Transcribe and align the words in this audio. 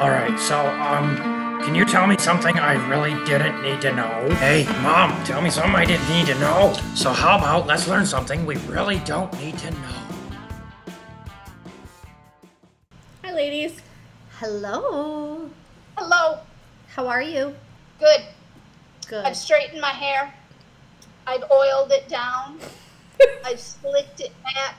All 0.00 0.08
right, 0.08 0.40
so 0.40 0.58
um, 0.66 1.14
can 1.62 1.74
you 1.74 1.84
tell 1.84 2.06
me 2.06 2.16
something 2.16 2.58
I 2.58 2.72
really 2.88 3.12
didn't 3.26 3.60
need 3.60 3.82
to 3.82 3.92
know? 3.94 4.34
Hey, 4.36 4.64
mom, 4.80 5.22
tell 5.24 5.42
me 5.42 5.50
something 5.50 5.74
I 5.74 5.84
didn't 5.84 6.08
need 6.08 6.24
to 6.28 6.34
know. 6.36 6.72
So 6.94 7.12
how 7.12 7.36
about 7.36 7.66
let's 7.66 7.86
learn 7.86 8.06
something 8.06 8.46
we 8.46 8.56
really 8.60 9.00
don't 9.00 9.30
need 9.38 9.58
to 9.58 9.70
know? 9.70 10.00
Hi, 13.24 13.34
ladies. 13.34 13.82
Hello. 14.38 15.50
Hello. 15.98 16.38
How 16.88 17.06
are 17.06 17.20
you? 17.20 17.54
Good. 17.98 18.22
Good. 19.06 19.26
I've 19.26 19.36
straightened 19.36 19.82
my 19.82 19.88
hair. 19.88 20.32
I've 21.26 21.44
oiled 21.50 21.92
it 21.92 22.08
down. 22.08 22.58
I've 23.44 23.60
slicked 23.60 24.20
it 24.20 24.32
back. 24.44 24.76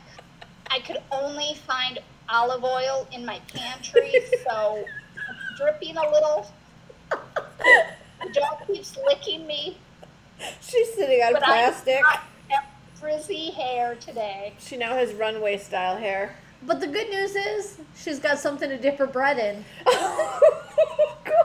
I 0.72 0.80
could 0.80 1.04
only 1.12 1.54
find 1.68 2.00
olive 2.28 2.64
oil 2.64 3.08
in 3.12 3.24
my 3.24 3.40
pantry, 3.54 4.14
so 4.50 4.84
it's 4.84 5.01
dripping 5.58 5.98
a 5.98 6.10
little. 6.12 6.52
The 7.10 8.30
dog 8.34 8.66
keeps 8.68 8.98
licking 8.98 9.46
me, 9.48 9.78
She's 10.62 10.94
sitting 10.94 11.22
on 11.22 11.34
but 11.34 11.44
plastic. 11.44 12.02
I 12.06 12.14
not 12.16 12.24
have 12.50 12.66
frizzy 12.96 13.52
hair 13.52 13.96
today. 13.96 14.54
She 14.60 14.78
now 14.78 14.94
has 14.94 15.14
runway 15.14 15.58
style 15.58 15.98
hair. 15.98 16.36
But 16.64 16.80
the 16.80 16.88
good 16.88 17.10
news 17.10 17.36
is 17.36 17.78
she's 17.96 18.20
got 18.20 18.38
something 18.40 18.70
to 18.70 18.78
dip 18.78 18.98
her 18.98 19.08
bread 19.08 19.38
in. 19.40 19.66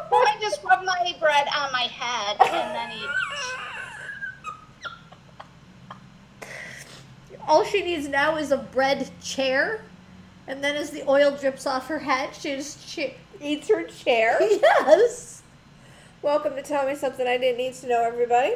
Oh, 0.09 0.25
I 0.27 0.41
just 0.41 0.63
rub 0.65 0.85
my 0.85 1.15
bread 1.21 1.47
on 1.57 1.71
my 1.73 1.83
head 1.83 2.37
and 2.41 2.75
then 2.75 2.93
eat. 2.97 3.11
All 7.47 7.65
she 7.65 7.83
needs 7.83 8.09
now 8.09 8.37
is 8.37 8.51
a 8.53 8.57
bread 8.57 9.11
chair. 9.23 9.83
And 10.47 10.63
then 10.63 10.77
as 10.77 10.91
the 10.91 11.03
oil 11.09 11.37
drips 11.37 11.67
off 11.67 11.89
her 11.89 11.99
head, 11.99 12.35
she 12.35 12.55
just 12.57 12.89
che- 12.89 13.17
Eats 13.41 13.69
her 13.69 13.85
chair. 13.85 14.39
Yes. 14.41 15.43
Welcome 16.23 16.57
to 16.57 16.63
Tell 16.63 16.87
Me 16.87 16.95
Something 16.95 17.27
I 17.27 17.37
Didn't 17.39 17.59
Need 17.59 17.75
to 17.75 17.89
Know, 17.89 18.03
everybody. 18.03 18.55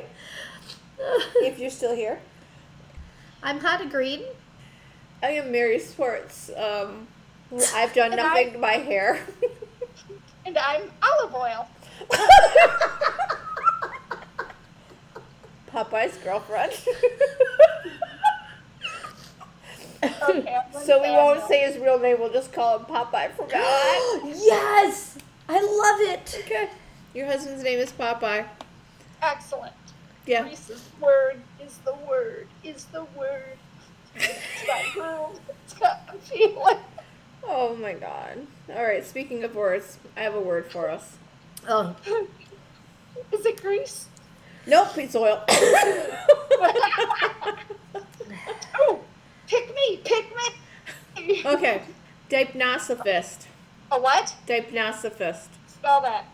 If 1.37 1.59
you're 1.59 1.71
still 1.71 1.95
here. 1.95 2.19
I'm 3.43 3.59
Hannah 3.61 3.89
Green. 3.91 4.23
I 5.23 5.31
am 5.31 5.51
Mary 5.51 5.79
Swartz. 5.79 6.51
Um, 6.57 7.07
I've 7.75 7.95
done 7.95 8.13
And 8.13 8.17
nothing 8.17 8.53
to 8.53 8.59
my 8.59 8.73
hair. 8.73 9.21
And 10.45 10.59
I'm 10.59 10.83
olive 11.03 11.35
oil. 11.35 11.69
Popeye's 15.73 16.17
girlfriend. 16.19 16.73
Okay, 20.03 20.59
so 20.83 21.03
we 21.03 21.11
won't 21.11 21.41
downhill. 21.41 21.49
say 21.49 21.61
his 21.61 21.77
real 21.79 21.99
name. 21.99 22.19
We'll 22.21 22.33
just 22.33 22.53
call 22.53 22.79
him 22.79 22.87
Popeye 22.87 23.33
from 23.33 23.49
now 23.49 23.59
on. 23.61 24.29
yes! 24.29 25.19
I 25.49 25.61
love 25.61 26.01
it. 26.15 26.37
Okay. 26.45 26.71
Your 27.15 27.27
husband's 27.27 27.63
name 27.65 27.79
is 27.81 27.93
Popeye. 27.93 28.47
Excellent. 29.23 29.73
Yeah. 30.27 30.45
Reese's 30.45 30.89
word 31.01 31.41
is 31.63 31.79
the 31.85 31.95
word, 32.09 32.47
is 32.65 32.85
the 32.87 33.05
word. 33.17 33.57
It's 34.15 34.67
got 34.67 34.85
groove, 34.95 35.41
it's 35.65 35.75
got 35.75 36.23
feeling. 36.23 36.79
Oh 37.45 37.75
my 37.77 37.95
god. 37.95 38.47
All 38.69 38.83
right. 38.83 39.05
Speaking 39.05 39.45
of 39.45 39.55
words, 39.55 39.99
I 40.17 40.21
have 40.21 40.35
a 40.35 40.41
word 40.41 40.71
for 40.71 40.89
us. 40.89 41.17
Oh, 41.69 41.95
Is 43.33 43.45
it 43.45 43.61
grease? 43.61 44.07
Nope, 44.67 44.97
it's 44.99 45.15
oil. 45.17 45.43
Oh, 48.83 49.01
pick 49.51 49.75
me, 49.75 49.97
pick 50.05 50.27
me. 50.37 51.43
okay. 51.45 51.83
Deipnosophist. 52.31 53.47
A 53.91 54.01
what? 54.01 54.35
Deipnosophist. 54.47 55.49
Spell 55.67 56.01
that. 56.03 56.27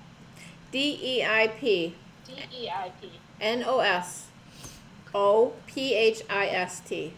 D 0.70 0.98
E 1.02 1.24
I 1.24 1.48
P 1.48 1.94
D 2.26 2.34
E 2.54 2.68
I 2.68 2.92
P. 3.00 3.10
N 3.40 3.64
O 3.66 3.78
S 3.80 4.26
O 5.14 5.54
P 5.66 5.94
H 5.94 6.20
I 6.28 6.46
S 6.48 6.80
T. 6.80 7.14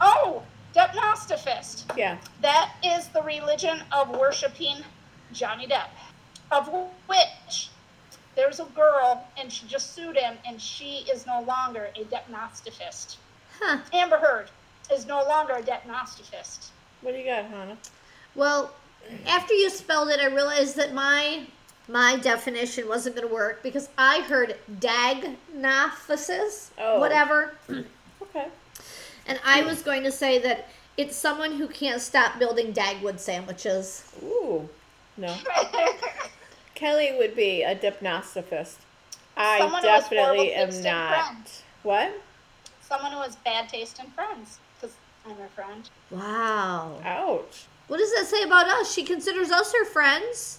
Oh, 0.00 0.42
Depnostophist. 0.74 1.96
Yeah. 1.96 2.18
That 2.40 2.72
is 2.84 3.08
the 3.08 3.22
religion 3.22 3.80
of 3.90 4.10
worshiping 4.10 4.76
Johnny 5.32 5.66
Depp, 5.66 5.88
of 6.52 6.68
which 7.06 7.70
there's 8.36 8.60
a 8.60 8.64
girl 8.76 9.26
and 9.36 9.52
she 9.52 9.66
just 9.66 9.94
sued 9.94 10.16
him 10.16 10.36
and 10.46 10.60
she 10.60 11.06
is 11.12 11.26
no 11.26 11.40
longer 11.42 11.88
a 11.96 12.04
Depnostophist. 12.04 13.16
huh. 13.60 13.78
Amber 13.92 14.18
Heard 14.18 14.50
is 14.92 15.06
no 15.06 15.22
longer 15.24 15.54
a 15.54 15.62
Depnostophist. 15.62 16.68
What 17.00 17.12
do 17.12 17.18
you 17.18 17.24
got, 17.26 17.44
Hannah? 17.46 17.76
Well, 18.34 18.72
after 19.26 19.54
you 19.54 19.70
spelled 19.70 20.08
it, 20.08 20.20
I 20.20 20.26
realized 20.26 20.76
that 20.76 20.92
my 20.94 21.46
my 21.86 22.16
definition 22.16 22.88
wasn't 22.88 23.14
going 23.16 23.28
to 23.28 23.34
work 23.34 23.62
because 23.62 23.90
I 23.98 24.20
heard 24.22 24.56
diagnosis, 24.80 26.70
Oh. 26.78 26.98
whatever, 26.98 27.54
Okay. 28.22 28.46
and 29.26 29.38
I 29.44 29.62
was 29.62 29.82
going 29.82 30.02
to 30.04 30.10
say 30.12 30.38
that 30.38 30.68
it's 30.96 31.14
someone 31.14 31.52
who 31.52 31.68
can't 31.68 32.00
stop 32.00 32.38
building 32.38 32.72
Dagwood 32.72 33.18
sandwiches. 33.18 34.10
Ooh. 34.22 34.66
No. 35.18 35.36
Kelly 36.74 37.14
would 37.18 37.36
be 37.36 37.62
a 37.62 37.76
deipnosophist. 37.76 38.76
I 39.36 39.58
Someone 39.58 39.82
definitely 39.82 40.54
am 40.54 40.70
not. 40.82 41.26
friends. 41.26 41.62
What? 41.82 42.12
Someone 42.80 43.12
who 43.12 43.18
has 43.20 43.36
bad 43.36 43.68
taste 43.68 43.98
in 44.00 44.06
friends, 44.12 44.58
because 44.63 44.63
I'm 45.26 45.36
her 45.36 45.48
friend. 45.54 45.88
Wow. 46.10 47.00
Ouch. 47.04 47.64
What 47.88 47.98
does 47.98 48.12
that 48.14 48.26
say 48.26 48.42
about 48.42 48.66
us? 48.66 48.92
She 48.92 49.02
considers 49.02 49.50
us 49.50 49.72
her 49.72 49.84
friends. 49.84 50.58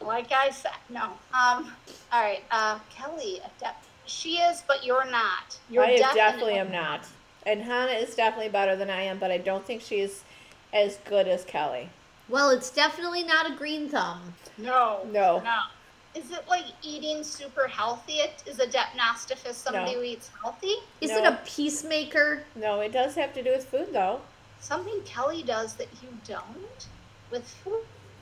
Like 0.00 0.32
I 0.32 0.50
said, 0.50 0.72
no. 0.88 1.04
Um. 1.34 1.72
All 2.12 2.22
right. 2.22 2.42
Uh, 2.50 2.78
Kelly, 2.90 3.40
a 3.44 3.50
Dep- 3.60 3.82
she 4.06 4.36
is, 4.36 4.62
but 4.66 4.84
you're 4.84 5.10
not. 5.10 5.58
You're 5.70 5.84
I 5.84 5.96
definitely, 5.96 6.18
definitely 6.18 6.54
am 6.54 6.72
not. 6.72 7.06
And 7.46 7.62
Hannah 7.62 7.92
is 7.92 8.14
definitely 8.14 8.50
better 8.50 8.76
than 8.76 8.90
I 8.90 9.02
am, 9.02 9.18
but 9.18 9.30
I 9.30 9.38
don't 9.38 9.64
think 9.64 9.82
she's 9.82 10.22
as 10.72 10.96
good 11.04 11.28
as 11.28 11.44
Kelly. 11.44 11.88
Well, 12.28 12.50
it's 12.50 12.70
definitely 12.70 13.24
not 13.24 13.50
a 13.50 13.54
green 13.54 13.88
thumb. 13.88 14.34
No. 14.58 15.00
No. 15.10 15.40
No. 15.40 15.60
Is 16.14 16.30
it 16.32 16.46
like 16.48 16.64
eating 16.82 17.22
super 17.22 17.68
healthy? 17.68 18.14
It 18.14 18.42
is 18.46 18.58
a 18.58 18.66
Depnostophist 18.66 19.54
somebody 19.54 19.92
No. 19.92 19.98
who 19.98 20.02
eats 20.04 20.30
healthy? 20.42 20.74
Is 21.00 21.10
No. 21.10 21.18
it 21.18 21.24
a 21.24 21.38
peacemaker? 21.46 22.42
No, 22.56 22.80
it 22.80 22.90
does 22.92 23.14
have 23.14 23.32
to 23.34 23.42
do 23.42 23.50
with 23.52 23.68
food, 23.68 23.92
though. 23.92 24.20
Something 24.60 25.00
Kelly 25.04 25.42
does 25.42 25.74
that 25.74 25.88
you 26.02 26.08
don't 26.26 26.86
with 27.30 27.46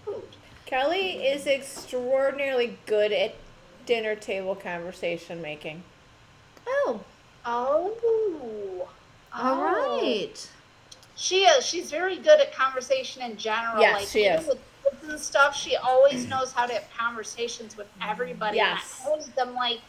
food. 0.04 0.24
Kelly 0.66 1.26
is 1.26 1.46
extraordinarily 1.46 2.78
good 2.86 3.10
at 3.10 3.34
dinner 3.86 4.14
table 4.14 4.54
conversation 4.54 5.40
making. 5.40 5.82
Oh, 6.66 7.00
Oh. 7.46 8.88
all 9.34 9.54
Oh. 9.54 10.00
right. 10.00 10.48
She 11.18 11.40
is. 11.40 11.66
She's 11.66 11.90
very 11.90 12.16
good 12.16 12.40
at 12.40 12.52
conversation 12.54 13.22
in 13.22 13.36
general. 13.36 13.80
Yes, 13.80 13.94
like, 14.00 14.08
she 14.08 14.20
even 14.26 14.38
is. 14.38 14.46
With 14.46 14.58
kids 14.84 15.08
and 15.10 15.20
stuff, 15.20 15.56
she 15.56 15.74
always 15.74 16.28
knows 16.28 16.52
how 16.52 16.64
to 16.64 16.72
have 16.74 16.84
conversations 16.96 17.76
with 17.76 17.88
everybody. 18.00 18.60
And 18.60 18.68
Yes. 18.68 19.02
I 19.04 19.08
always 19.10 19.26
them 19.30 19.54
like, 19.56 19.80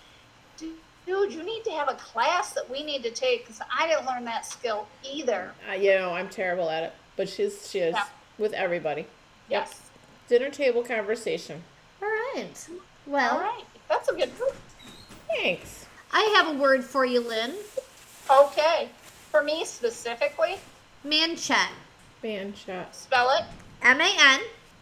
dude, 0.58 0.74
you 1.06 1.44
need 1.44 1.64
to 1.66 1.72
have 1.72 1.88
a 1.88 1.94
class 1.94 2.54
that 2.54 2.68
we 2.68 2.82
need 2.84 3.04
to 3.04 3.12
take 3.12 3.46
because 3.46 3.62
I 3.72 3.88
didn't 3.88 4.08
learn 4.08 4.26
that 4.26 4.44
skill 4.48 4.88
either. 5.04 5.54
Uh, 5.70 5.74
you 5.74 5.94
know, 5.94 6.14
I'm 6.16 6.30
terrible 6.30 6.68
at 6.68 6.82
it, 6.84 6.94
but 7.16 7.30
she's 7.30 7.70
she 7.70 7.78
is 7.80 7.94
Yeah. 7.94 8.06
with 8.40 8.54
everybody. 8.54 9.06
Yes. 9.50 9.82
Dinner 10.30 10.50
table 10.50 10.84
conversation. 10.84 11.64
All 12.02 12.08
right. 12.08 12.68
Well, 13.06 13.36
All 13.36 13.40
right. 13.42 13.66
That's 13.88 14.10
a 14.10 14.16
good 14.16 14.36
group. 14.36 14.56
Thanks. 15.28 15.86
I 16.12 16.22
have 16.38 16.56
a 16.56 16.60
word 16.60 16.84
for 16.84 17.06
you, 17.06 17.20
Lynn. 17.22 17.54
Okay. 18.32 18.90
For 19.32 19.44
me 19.44 19.64
specifically, 19.66 20.58
Manchet. 21.06 21.70
Man 22.24 22.54
shot. 22.54 22.94
spell 22.96 23.30
it. 23.32 23.46
M 23.82 24.02
A 24.02 24.16
N 24.20 24.42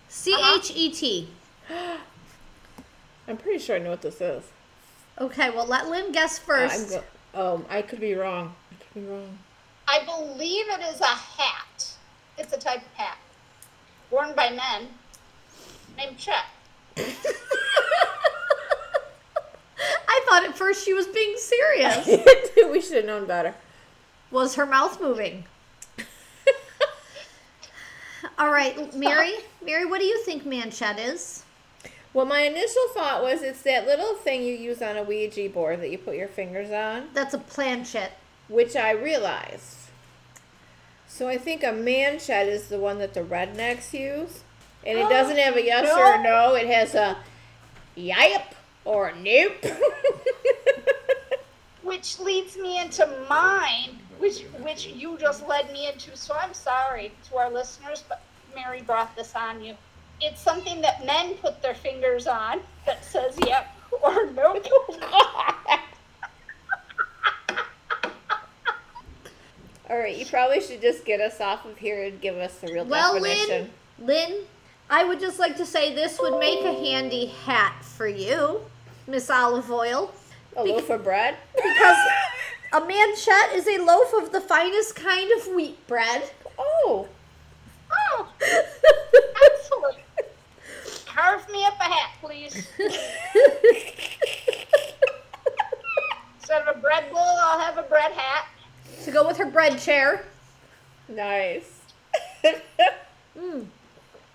C 0.09 0.35
H 0.55 0.71
E 0.75 0.89
T. 0.89 1.29
I'm 3.27 3.37
pretty 3.37 3.59
sure 3.59 3.75
I 3.75 3.79
know 3.79 3.89
what 3.91 4.01
this 4.01 4.21
is. 4.21 4.43
Okay, 5.19 5.49
well, 5.49 5.65
let 5.65 5.87
Lynn 5.89 6.11
guess 6.11 6.39
Uh, 6.39 6.41
first. 6.43 6.93
I'm 6.93 7.01
go- 7.33 7.55
um, 7.55 7.65
I 7.69 7.81
could 7.81 7.99
be 7.99 8.13
wrong. 8.15 8.55
I 8.71 8.75
could 8.83 9.03
be 9.03 9.09
wrong. 9.09 9.37
I 9.87 10.03
believe 10.05 10.65
it 10.69 10.81
is 10.93 11.01
a 11.01 11.05
hat. 11.05 11.93
It's 12.37 12.53
a 12.53 12.57
type 12.59 12.81
of 12.81 12.93
hat 12.93 13.17
worn 14.09 14.33
by 14.35 14.49
men 14.49 14.87
named 15.97 16.17
Chet. 16.17 16.45
I 20.09 20.25
thought 20.27 20.43
at 20.45 20.57
first 20.57 20.83
she 20.85 20.93
was 20.93 21.07
being 21.07 21.35
serious. 21.37 22.05
we 22.71 22.81
should 22.81 22.97
have 22.97 23.05
known 23.05 23.25
better. 23.25 23.53
was 24.31 24.55
her 24.55 24.65
mouth 24.65 24.99
moving? 25.01 25.45
All 28.37 28.51
right, 28.51 28.93
Mary. 28.95 29.33
Mary, 29.63 29.85
what 29.85 29.99
do 29.99 30.05
you 30.05 30.23
think 30.23 30.45
manchet 30.45 30.99
is? 30.99 31.43
Well, 32.13 32.25
my 32.25 32.41
initial 32.41 32.87
thought 32.93 33.21
was 33.21 33.41
it's 33.41 33.61
that 33.63 33.85
little 33.85 34.15
thing 34.15 34.41
you 34.41 34.53
use 34.53 34.81
on 34.81 34.97
a 34.97 35.03
Ouija 35.03 35.49
board 35.49 35.81
that 35.81 35.91
you 35.91 35.97
put 35.97 36.15
your 36.15 36.27
fingers 36.27 36.71
on, 36.71 37.09
That's 37.13 37.33
a 37.33 37.37
planchette. 37.37 38.17
which 38.47 38.75
I 38.75 38.91
realized. 38.91 39.75
So 41.07 41.27
I 41.27 41.37
think 41.37 41.63
a 41.63 41.71
manchet 41.71 42.47
is 42.47 42.69
the 42.69 42.79
one 42.79 42.99
that 42.99 43.13
the 43.13 43.21
rednecks 43.21 43.93
use. 43.93 44.43
And 44.85 44.97
it 44.97 45.05
oh, 45.05 45.09
doesn't 45.09 45.37
have 45.37 45.57
a 45.57 45.63
yes 45.63 45.91
or 45.91 46.23
no. 46.23 46.55
It 46.55 46.67
has 46.67 46.95
a 46.95 47.17
yip 47.95 48.55
or 48.85 49.13
nope. 49.21 49.63
which 51.83 52.19
leads 52.19 52.57
me 52.57 52.79
into 52.79 53.07
mine, 53.29 53.99
which 54.19 54.41
which 54.61 54.87
you 54.87 55.17
just 55.19 55.47
led 55.47 55.71
me 55.71 55.87
into. 55.91 56.15
So 56.17 56.35
I'm 56.39 56.53
sorry 56.53 57.11
to 57.29 57.37
our 57.37 57.51
listeners, 57.51 58.03
but 58.07 58.21
Mary 58.55 58.81
brought 58.81 59.15
this 59.15 59.35
on 59.35 59.63
you. 59.63 59.75
It's 60.21 60.41
something 60.41 60.81
that 60.81 61.05
men 61.05 61.35
put 61.35 61.61
their 61.61 61.75
fingers 61.75 62.25
on 62.27 62.59
that 62.85 63.03
says 63.05 63.37
yep 63.45 63.67
or 64.03 64.25
no. 64.31 64.61
All 69.89 69.97
right, 69.97 70.17
you 70.17 70.25
probably 70.25 70.59
should 70.59 70.81
just 70.81 71.05
get 71.05 71.21
us 71.21 71.39
off 71.39 71.63
of 71.65 71.77
here 71.77 72.03
and 72.03 72.19
give 72.19 72.35
us 72.35 72.57
the 72.57 72.67
real 72.73 72.83
Well, 72.83 73.13
definition. 73.13 73.69
Lynn, 73.99 74.07
Lynn, 74.31 74.41
I 74.89 75.05
would 75.05 75.19
just 75.21 75.39
like 75.39 75.55
to 75.57 75.65
say 75.65 75.95
this 75.95 76.19
would 76.19 76.37
make 76.39 76.59
a 76.65 76.73
handy 76.73 77.27
hat 77.27 77.85
for 77.85 78.05
you, 78.07 78.61
Miss 79.07 79.29
Olive 79.29 79.71
Oil, 79.71 80.13
a 80.57 80.63
loaf 80.63 80.89
of 80.89 81.05
bread. 81.05 81.37
because 81.55 81.97
a 82.73 82.81
manchet 82.81 83.53
is 83.53 83.67
a 83.67 83.77
loaf 83.83 84.13
of 84.13 84.31
the 84.31 84.41
finest 84.41 84.95
kind 84.95 85.31
of 85.39 85.47
wheat 85.53 85.85
bread. 85.87 86.31
Oh, 86.57 87.07
Oh, 87.89 88.27
excellent. 89.45 89.97
Carve 91.05 91.49
me 91.49 91.63
up 91.65 91.79
a 91.79 91.83
hat, 91.83 92.09
please. 92.21 92.67
Instead 96.39 96.61
of 96.67 96.75
a 96.75 96.79
bread 96.79 97.09
bowl, 97.11 97.19
I'll 97.41 97.59
have 97.59 97.77
a 97.77 97.83
bread 97.83 98.11
hat. 98.11 98.47
to 99.03 99.11
go 99.11 99.25
with 99.27 99.37
her 99.37 99.45
bread 99.45 99.79
chair. 99.79 100.25
nice. 101.07 101.79
Mm. 103.37 103.67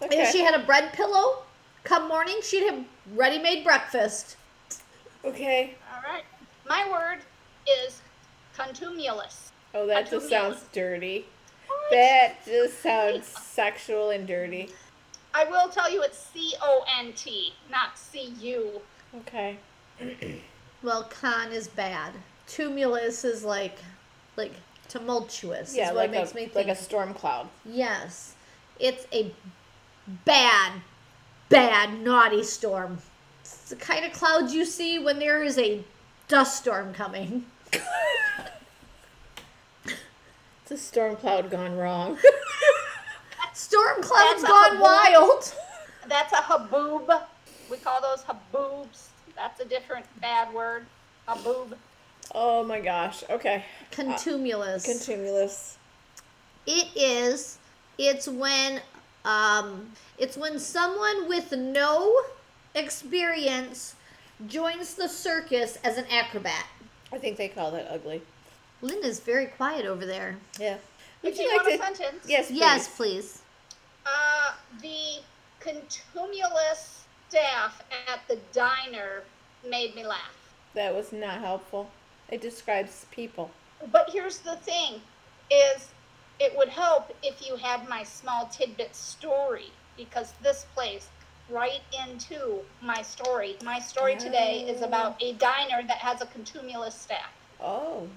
Okay. 0.01 0.23
If 0.23 0.31
she 0.31 0.39
had 0.45 0.55
a 0.55 0.61
bread 0.65 0.93
pillow, 0.93 1.39
come 1.83 2.07
morning, 2.07 2.37
she'd 2.41 2.71
have 2.71 2.85
ready-made 3.15 3.65
breakfast. 3.65 4.37
okay. 5.25 5.75
All 5.93 6.01
right. 6.09 6.23
My 6.69 6.89
word 6.89 7.19
is 7.85 8.01
Oh, 9.75 9.87
that 9.87 10.11
just 10.11 10.29
sounds 10.29 10.65
dirty. 10.73 11.27
That 11.91 12.45
just 12.45 12.83
sounds 12.83 13.27
sexual 13.27 14.11
and 14.11 14.27
dirty. 14.27 14.71
I 15.35 15.45
will 15.45 15.69
tell 15.69 15.91
you 15.91 16.03
it's 16.03 16.19
C 16.19 16.55
O 16.61 16.85
N 16.99 17.13
T, 17.15 17.55
not 17.71 17.99
C 17.99 18.35
U. 18.41 18.81
Okay. 19.21 19.59
Well, 20.83 21.05
con 21.05 21.53
is 21.53 21.69
bad. 21.69 22.13
Tumulus 22.49 23.25
is 23.25 23.45
like, 23.45 23.79
like 24.37 24.53
tumultuous. 24.89 25.77
Yeah, 25.77 25.85
is 25.85 25.95
what 25.95 25.97
like 25.97 26.11
makes 26.11 26.33
a 26.33 26.35
me 26.35 26.41
think. 26.43 26.55
like 26.55 26.69
a 26.69 26.75
storm 26.75 27.15
cloud. 27.15 27.49
Yes, 27.65 28.35
it's 28.81 29.07
a 29.13 29.33
bad, 30.25 30.73
bad, 31.49 32.01
naughty 32.01 32.43
storm. 32.43 32.99
It's 33.43 33.69
the 33.71 33.77
kind 33.77 34.05
of 34.05 34.13
clouds 34.13 34.53
you 34.53 34.65
see 34.65 34.99
when 34.99 35.21
there 35.21 35.43
is 35.45 35.57
a 35.59 35.85
dust 36.27 36.59
storm 36.59 36.93
coming. 36.93 37.45
It's 40.63 40.71
a 40.71 40.77
storm 40.77 41.17
cloud 41.17 41.51
gone 41.51 41.77
wrong. 41.77 42.19
Storm 43.55 44.03
clouds 44.03 44.43
That's 44.43 44.45
a 44.45 44.47
gone 44.47 44.77
haboob. 44.77 44.81
wild. 44.81 45.55
That's 46.09 46.33
a 46.33 46.37
haboob. 46.37 47.23
We 47.71 47.77
call 47.77 48.01
those 48.01 48.23
haboobs. 48.25 49.09
That's 49.37 49.61
a 49.61 49.65
different 49.65 50.07
bad 50.21 50.53
word. 50.55 50.87
Haboob. 51.29 51.75
oh 52.35 52.65
my 52.65 52.81
gosh. 52.81 53.23
Okay. 53.29 53.65
Contumelious. 53.91 54.85
Continuous. 54.85 55.77
It 56.67 56.89
is. 56.97 57.59
It's 57.99 58.27
when 58.27 58.81
um 59.25 59.91
it's 60.19 60.37
when 60.37 60.59
someone 60.59 61.29
with 61.29 61.53
no 61.53 62.15
experience 62.75 63.95
joins 64.47 64.95
the 64.95 65.09
circus 65.09 65.79
as 65.85 65.99
an 65.99 66.07
acrobat. 66.11 66.67
I 67.13 67.19
think 67.19 67.37
they 67.37 67.49
call 67.49 67.71
that 67.73 67.89
ugly. 67.91 68.23
Linda's 68.83 69.21
very 69.21 69.47
quiet 69.47 69.87
over 69.87 70.05
there. 70.05 70.37
Yeah. 70.59 70.77
If 71.23 71.39
you 71.39 71.47
want 71.47 71.73
a 71.73 71.79
sentence, 71.79 72.25
Yes. 72.27 72.49
Please. 72.49 72.59
Yes, 72.59 72.97
please. 72.97 73.43
uh, 74.05 74.53
the 74.81 75.21
contumelious 75.61 76.99
staff 77.29 77.83
at 78.09 78.21
the 78.29 78.39
diner 78.53 79.23
made 79.69 79.95
me 79.95 80.05
laugh. 80.05 80.53
That 80.75 80.95
was 80.95 81.13
not 81.13 81.41
helpful. 81.41 81.91
It 82.29 82.41
describes 82.41 83.07
people. 83.11 83.51
But 83.91 84.11
here's 84.13 84.39
the 84.39 84.57
thing 84.57 85.01
is 85.51 85.89
it 86.41 86.57
would 86.57 86.69
help 86.69 87.15
if 87.23 87.47
you 87.47 87.57
had 87.57 87.89
my 87.89 88.03
small 88.03 88.47
tidbit 88.47 88.97
story 88.97 89.71
because 89.97 90.33
this 90.43 90.67
plays 90.75 91.09
right 91.51 91.81
into 92.07 92.61
my 92.81 93.03
story. 93.03 93.57
My 93.65 93.79
story 93.79 94.17
today 94.17 94.65
is 94.69 94.83
about 94.83 95.23
a 95.23 95.35
diner 95.35 95.83
that 95.87 95.99
has 95.99 96.21
a 96.23 96.27
contumelious 96.27 96.93
staff. 96.93 97.31
Oh. 97.61 98.09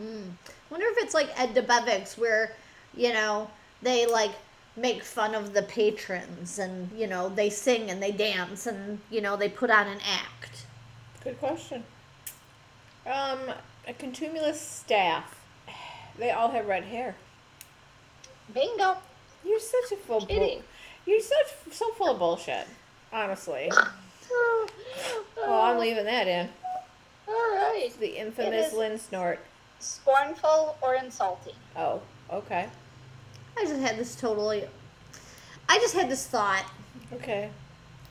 Hmm. 0.00 0.30
Wonder 0.70 0.86
if 0.86 0.98
it's 0.98 1.14
like 1.14 1.28
Ed 1.38 1.54
Debevic's 1.54 2.16
where, 2.16 2.52
you 2.96 3.12
know, 3.12 3.50
they 3.82 4.06
like 4.06 4.32
make 4.76 5.02
fun 5.02 5.34
of 5.34 5.54
the 5.54 5.62
patrons 5.62 6.58
and, 6.58 6.88
you 6.96 7.06
know, 7.06 7.28
they 7.28 7.50
sing 7.50 7.90
and 7.90 8.02
they 8.02 8.12
dance 8.12 8.66
and, 8.66 9.00
you 9.10 9.20
know, 9.20 9.36
they 9.36 9.48
put 9.48 9.70
on 9.70 9.88
an 9.88 9.98
act. 10.08 10.66
Good 11.24 11.38
question. 11.40 11.82
Um, 13.06 13.38
a 13.86 13.92
contumelious 13.92 14.54
staff. 14.54 15.34
They 16.16 16.30
all 16.30 16.50
have 16.50 16.66
red 16.66 16.84
hair. 16.84 17.16
Bingo. 18.52 18.98
You're 19.44 19.60
such 19.60 19.92
a 19.92 19.96
full. 19.96 20.26
Kidding. 20.26 20.62
You're 21.06 21.20
such 21.20 21.72
so 21.72 21.90
full 21.92 22.12
of 22.12 22.18
bullshit. 22.18 22.66
Honestly. 23.12 23.70
Well, 25.38 25.62
I'm 25.62 25.78
leaving 25.78 26.04
that 26.04 26.28
in. 26.28 26.48
All 27.26 27.34
right. 27.34 27.90
The 27.98 28.18
infamous 28.18 28.74
Lynn 28.74 28.98
Snort. 28.98 29.38
Scornful 29.80 30.76
or 30.82 30.94
insulting. 30.94 31.54
Oh, 31.76 32.00
okay. 32.32 32.68
I 33.56 33.64
just 33.64 33.80
had 33.80 33.96
this 33.96 34.16
totally. 34.16 34.64
I 35.68 35.78
just 35.78 35.94
had 35.94 36.08
this 36.08 36.26
thought. 36.26 36.64
Okay. 37.12 37.50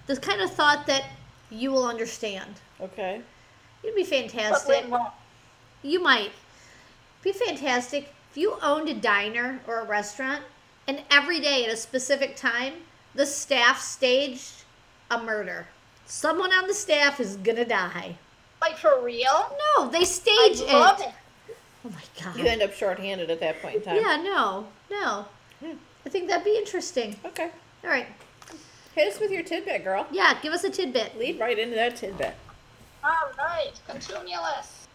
This 0.05 0.19
kind 0.19 0.41
of 0.41 0.51
thought 0.51 0.87
that 0.87 1.05
you 1.49 1.71
will 1.71 1.85
understand. 1.85 2.55
Okay. 2.79 3.21
It'd 3.83 3.95
be 3.95 4.03
fantastic. 4.03 4.83
Lynn 4.83 4.89
won't. 4.89 5.11
You 5.83 6.01
might. 6.01 6.31
Be 7.21 7.31
fantastic 7.31 8.13
if 8.31 8.37
you 8.37 8.57
owned 8.61 8.89
a 8.89 8.93
diner 8.93 9.59
or 9.67 9.79
a 9.79 9.85
restaurant 9.85 10.43
and 10.87 11.01
every 11.11 11.39
day 11.39 11.65
at 11.65 11.73
a 11.73 11.77
specific 11.77 12.35
time 12.35 12.73
the 13.15 13.25
staff 13.25 13.81
staged 13.81 14.63
a 15.11 15.21
murder. 15.21 15.67
Someone 16.05 16.53
on 16.53 16.67
the 16.67 16.73
staff 16.73 17.19
is 17.19 17.35
gonna 17.37 17.65
die. 17.65 18.17
Like 18.61 18.77
for 18.77 19.01
real? 19.03 19.55
No, 19.77 19.89
they 19.89 19.99
I 19.99 20.03
stage 20.03 20.61
love 20.61 21.01
it. 21.01 21.07
it. 21.07 21.13
Oh 21.87 21.91
my 21.91 22.23
god. 22.23 22.37
You 22.37 22.45
end 22.45 22.61
up 22.61 22.73
shorthanded 22.73 23.29
at 23.29 23.39
that 23.39 23.61
point 23.61 23.75
in 23.77 23.81
time. 23.81 23.95
Yeah, 23.95 24.17
no, 24.21 24.67
no. 24.91 25.25
Hmm. 25.63 25.77
I 26.05 26.09
think 26.09 26.27
that'd 26.27 26.43
be 26.43 26.57
interesting. 26.57 27.15
Okay. 27.25 27.49
All 27.83 27.89
right. 27.89 28.07
Hit 28.93 29.13
us 29.13 29.19
with 29.19 29.31
your 29.31 29.43
tidbit, 29.43 29.83
girl. 29.83 30.05
Yeah, 30.11 30.37
give 30.41 30.51
us 30.53 30.63
a 30.63 30.69
tidbit. 30.69 31.17
Lead 31.17 31.39
right 31.39 31.57
into 31.57 31.75
that 31.75 31.95
tidbit. 31.95 32.35
All 33.03 33.31
right, 33.37 33.71
contumelious. 33.87 34.87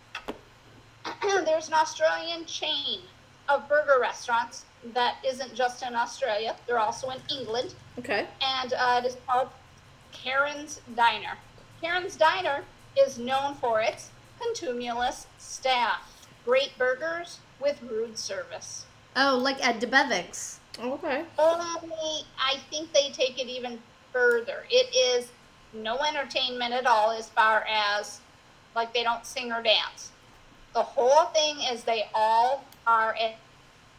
There's 1.45 1.69
an 1.69 1.75
Australian 1.75 2.45
chain 2.45 3.01
of 3.49 3.69
burger 3.69 3.99
restaurants 4.01 4.65
that 4.93 5.17
isn't 5.27 5.55
just 5.55 5.83
in 5.87 5.95
Australia, 5.95 6.57
they're 6.67 6.79
also 6.79 7.11
in 7.11 7.19
England, 7.31 7.75
Okay. 8.01 8.27
and 8.41 8.73
uh, 8.73 9.01
it 9.03 9.07
is 9.07 9.17
called 9.29 9.49
Karen's 10.11 10.81
Diner. 10.97 11.39
Karen's 11.81 12.17
Diner 12.17 12.65
is 12.99 13.17
known 13.19 13.55
for 13.55 13.81
its 13.81 14.11
contumelious 14.41 15.27
staff, 15.39 16.12
great 16.45 16.77
burgers 16.79 17.39
with 17.61 17.81
rude 17.83 18.19
service. 18.19 18.87
Oh, 19.17 19.39
like 19.41 19.65
at 19.65 19.81
Debevic's. 19.81 20.61
Okay. 20.79 21.25
Only, 21.39 22.25
I 22.39 22.57
think 22.71 22.93
they 22.93 23.11
take 23.11 23.39
it 23.39 23.49
even 23.49 23.79
further. 24.13 24.65
It 24.71 24.95
is 24.95 25.31
no 25.75 25.99
entertainment 25.99 26.73
at 26.73 26.87
all 26.87 27.11
as 27.11 27.29
far 27.29 27.65
as, 27.69 28.21
like, 28.75 28.93
they 28.95 29.03
don't 29.03 29.27
sing 29.27 29.53
or 29.53 29.63
dance. 29.63 30.11
The 30.75 30.83
whole 30.83 31.27
thing 31.27 31.59
is 31.71 31.85
they 31.85 32.09
all 32.15 32.65
are 32.87 33.17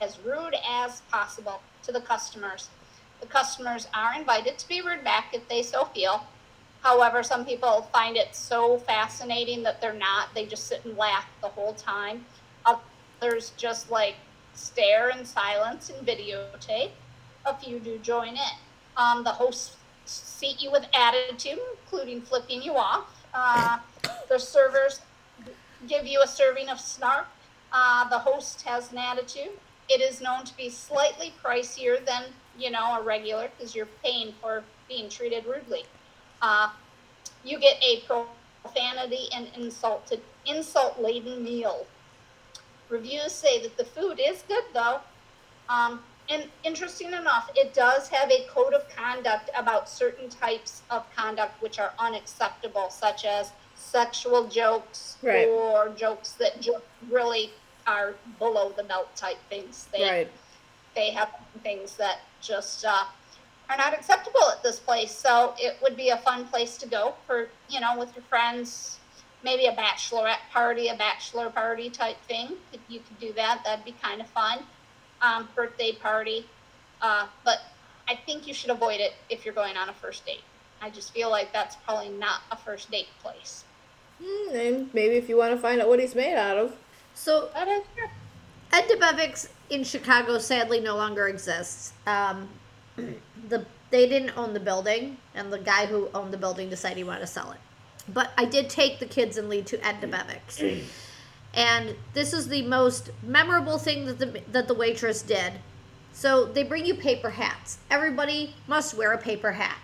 as 0.01 0.17
rude 0.25 0.55
as 0.67 1.01
possible 1.11 1.61
to 1.83 1.91
the 1.91 2.01
customers. 2.01 2.69
The 3.21 3.27
customers 3.27 3.87
are 3.93 4.15
invited 4.15 4.57
to 4.57 4.67
be 4.67 4.81
rude 4.81 5.03
back 5.03 5.33
if 5.33 5.47
they 5.47 5.61
so 5.61 5.85
feel. 5.85 6.25
However, 6.83 7.23
some 7.23 7.45
people 7.45 7.87
find 7.93 8.17
it 8.17 8.35
so 8.35 8.77
fascinating 8.77 9.63
that 9.63 9.79
they're 9.79 9.93
not. 9.93 10.33
They 10.35 10.45
just 10.45 10.67
sit 10.67 10.83
and 10.83 10.97
laugh 10.97 11.25
the 11.41 11.47
whole 11.47 11.73
time. 11.73 12.25
Others 12.65 13.53
just 13.55 13.89
like 13.89 14.15
stare 14.53 15.09
in 15.09 15.23
silence 15.25 15.89
and 15.89 16.05
videotape. 16.05 16.91
A 17.45 17.55
few 17.55 17.79
do 17.79 17.97
join 17.99 18.29
in. 18.33 18.57
Um, 18.97 19.23
the 19.23 19.31
hosts 19.31 19.77
seat 20.05 20.61
you 20.61 20.71
with 20.71 20.85
attitude, 20.93 21.59
including 21.81 22.21
flipping 22.21 22.61
you 22.61 22.75
off. 22.75 23.05
Uh, 23.33 23.79
the 24.27 24.37
servers 24.37 24.99
give 25.87 26.05
you 26.05 26.21
a 26.21 26.27
serving 26.27 26.67
of 26.67 26.81
snark. 26.81 27.27
Uh, 27.71 28.07
the 28.09 28.19
host 28.19 28.61
has 28.63 28.91
an 28.91 28.97
attitude. 28.97 29.51
It 29.89 30.01
is 30.01 30.21
known 30.21 30.43
to 30.43 30.55
be 30.57 30.69
slightly 30.69 31.33
pricier 31.43 32.05
than 32.05 32.25
you 32.57 32.71
know 32.71 32.99
a 32.99 33.01
regular 33.01 33.49
because 33.57 33.73
you're 33.73 33.89
paying 34.03 34.33
for 34.41 34.63
being 34.87 35.09
treated 35.09 35.45
rudely. 35.45 35.85
Uh, 36.43 36.69
you 37.45 37.57
get 37.57 37.81
a 37.81 38.01
profanity 38.01 39.29
and 39.33 39.47
insulted, 39.55 40.21
insult 40.45 41.01
laden 41.01 41.41
meal. 41.41 41.87
Reviews 42.89 43.31
say 43.31 43.61
that 43.63 43.77
the 43.77 43.85
food 43.85 44.19
is 44.23 44.43
good 44.49 44.65
though. 44.73 44.99
Um, 45.69 46.01
and 46.29 46.43
interesting 46.65 47.07
enough, 47.13 47.49
it 47.55 47.73
does 47.73 48.09
have 48.09 48.29
a 48.29 48.45
code 48.49 48.73
of 48.73 48.83
conduct 48.93 49.49
about 49.57 49.89
certain 49.89 50.29
types 50.29 50.81
of 50.89 51.03
conduct 51.15 51.61
which 51.61 51.79
are 51.79 51.93
unacceptable, 51.97 52.89
such 52.89 53.23
as 53.25 53.51
sexual 53.75 54.47
jokes 54.47 55.17
Right. 55.21 55.47
or 55.47 55.89
jokes 55.95 56.33
that 56.33 56.59
ju- 56.59 56.81
really 57.09 57.51
are 57.87 58.15
below 58.37 58.73
the 58.75 58.83
belt 58.83 59.13
type 59.15 59.37
things. 59.49 59.87
They, 59.93 60.03
Right. 60.09 60.31
they 60.93 61.11
have 61.11 61.29
things 61.63 61.95
that 61.97 62.19
just 62.41 62.83
uh, 62.85 63.05
are 63.69 63.77
not 63.77 63.93
acceptable 63.93 64.43
at 64.51 64.61
this 64.63 64.79
place. 64.79 65.11
So 65.11 65.53
it 65.57 65.77
would 65.81 65.95
be 65.95 66.09
a 66.09 66.17
fun 66.17 66.45
place 66.45 66.77
to 66.77 66.87
go 66.87 67.15
for, 67.25 67.49
you 67.69 67.79
know, 67.79 67.97
with 67.97 68.15
your 68.15 68.23
friends, 68.23 68.99
maybe 69.43 69.65
a 69.65 69.73
bachelorette 69.73 70.43
party, 70.51 70.89
a 70.89 70.95
bachelor 70.95 71.49
party 71.49 71.89
type 71.89 72.17
thing. 72.27 72.53
If 72.71 72.81
you 72.87 72.99
could 72.99 73.19
do 73.19 73.33
that, 73.33 73.61
that'd 73.63 73.85
be 73.85 73.95
kind 74.01 74.21
of 74.21 74.27
fun. 74.27 74.59
Um, 75.21 75.47
birthday 75.55 75.93
party. 75.93 76.45
Uh, 77.01 77.27
but 77.43 77.61
I 78.07 78.15
think 78.15 78.47
you 78.47 78.53
should 78.53 78.69
avoid 78.69 78.99
it 78.99 79.13
if 79.29 79.45
you're 79.45 79.53
going 79.53 79.77
on 79.77 79.89
a 79.89 79.93
first 79.93 80.25
date. 80.25 80.41
I 80.81 80.89
just 80.89 81.13
feel 81.13 81.29
like 81.29 81.53
that's 81.53 81.75
probably 81.77 82.09
not 82.09 82.41
a 82.51 82.57
first 82.57 82.91
date 82.91 83.07
place. 83.21 83.63
Hmm, 84.21 84.55
and 84.55 84.93
maybe 84.93 85.15
if 85.15 85.29
you 85.29 85.37
want 85.37 85.53
to 85.53 85.57
find 85.57 85.81
out 85.81 85.87
what 85.87 85.99
he's 85.99 86.15
made 86.15 86.35
out 86.35 86.57
of. 86.57 86.75
So 87.13 87.49
That 87.53 87.67
is. 87.67 87.83
Ed 88.73 88.87
Debevic's 88.87 89.49
in 89.69 89.83
Chicago 89.83 90.39
sadly 90.39 90.79
no 90.79 90.95
longer 90.95 91.27
exists. 91.27 91.93
Um, 92.07 92.49
the 92.95 93.65
they 93.89 94.07
didn't 94.07 94.35
own 94.37 94.53
the 94.53 94.59
building, 94.59 95.17
and 95.35 95.53
the 95.53 95.59
guy 95.59 95.85
who 95.85 96.09
owned 96.13 96.33
the 96.33 96.37
building 96.37 96.69
decided 96.69 96.97
he 96.97 97.03
wanted 97.03 97.21
to 97.21 97.27
sell 97.27 97.51
it. 97.51 97.59
But 98.11 98.31
I 98.37 98.45
did 98.45 98.69
take 98.69 98.99
the 98.99 99.05
kids 99.05 99.37
and 99.37 99.49
lead 99.49 99.67
to 99.67 99.85
Edna 99.85 100.07
Debevic's, 100.07 100.87
and 101.53 101.95
this 102.13 102.33
is 102.33 102.47
the 102.47 102.63
most 102.63 103.11
memorable 103.21 103.77
thing 103.77 104.05
that 104.05 104.19
the 104.19 104.41
that 104.51 104.67
the 104.67 104.73
waitress 104.73 105.21
did. 105.21 105.53
So 106.13 106.45
they 106.45 106.63
bring 106.63 106.85
you 106.85 106.95
paper 106.95 107.31
hats. 107.31 107.79
Everybody 107.89 108.55
must 108.67 108.93
wear 108.93 109.13
a 109.13 109.17
paper 109.17 109.51
hat, 109.51 109.77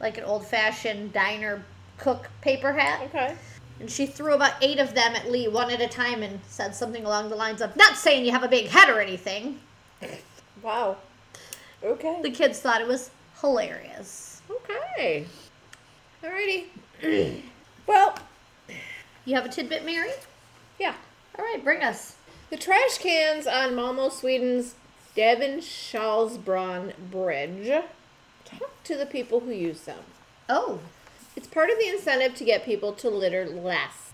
like 0.00 0.18
an 0.18 0.24
old-fashioned 0.24 1.12
diner 1.12 1.64
cook 1.96 2.28
paper 2.42 2.72
hat. 2.72 3.02
Okay. 3.04 3.34
And 3.80 3.90
she 3.90 4.06
threw 4.06 4.34
about 4.34 4.54
eight 4.60 4.78
of 4.78 4.94
them 4.94 5.16
at 5.16 5.30
Lee, 5.30 5.48
one 5.48 5.70
at 5.70 5.80
a 5.80 5.88
time, 5.88 6.22
and 6.22 6.40
said 6.46 6.74
something 6.74 7.04
along 7.04 7.30
the 7.30 7.36
lines 7.36 7.60
of, 7.60 7.74
Not 7.74 7.96
saying 7.96 8.24
you 8.24 8.32
have 8.32 8.44
a 8.44 8.48
big 8.48 8.66
head 8.68 8.88
or 8.88 9.00
anything. 9.00 9.58
Wow. 10.62 10.98
Okay. 11.84 12.20
The 12.22 12.30
kids 12.30 12.60
thought 12.60 12.80
it 12.80 12.86
was 12.88 13.10
hilarious. 13.40 14.40
Okay. 14.50 15.26
Alrighty. 16.22 16.64
well, 17.86 18.14
You 19.24 19.34
have 19.34 19.44
a 19.46 19.48
tidbit, 19.48 19.84
Mary? 19.84 20.10
yeah. 20.78 20.94
All 21.38 21.44
right, 21.44 21.62
bring 21.64 21.82
us. 21.82 22.16
The 22.50 22.56
trash 22.56 22.98
cans 22.98 23.46
on 23.46 23.74
Malmo, 23.74 24.08
Sweden's 24.10 24.74
Davidshallsbron 25.16 26.92
Bridge 27.10 27.82
talk 28.44 28.84
to 28.84 28.96
the 28.96 29.06
people 29.06 29.40
who 29.40 29.50
use 29.52 29.82
them. 29.82 30.00
Oh, 30.48 30.80
It's 31.34 31.46
part 31.46 31.70
of 31.70 31.78
the 31.78 31.88
incentive 31.88 32.34
to 32.36 32.44
get 32.44 32.64
people 32.64 32.92
to 32.94 33.08
litter 33.08 33.46
less. 33.46 34.12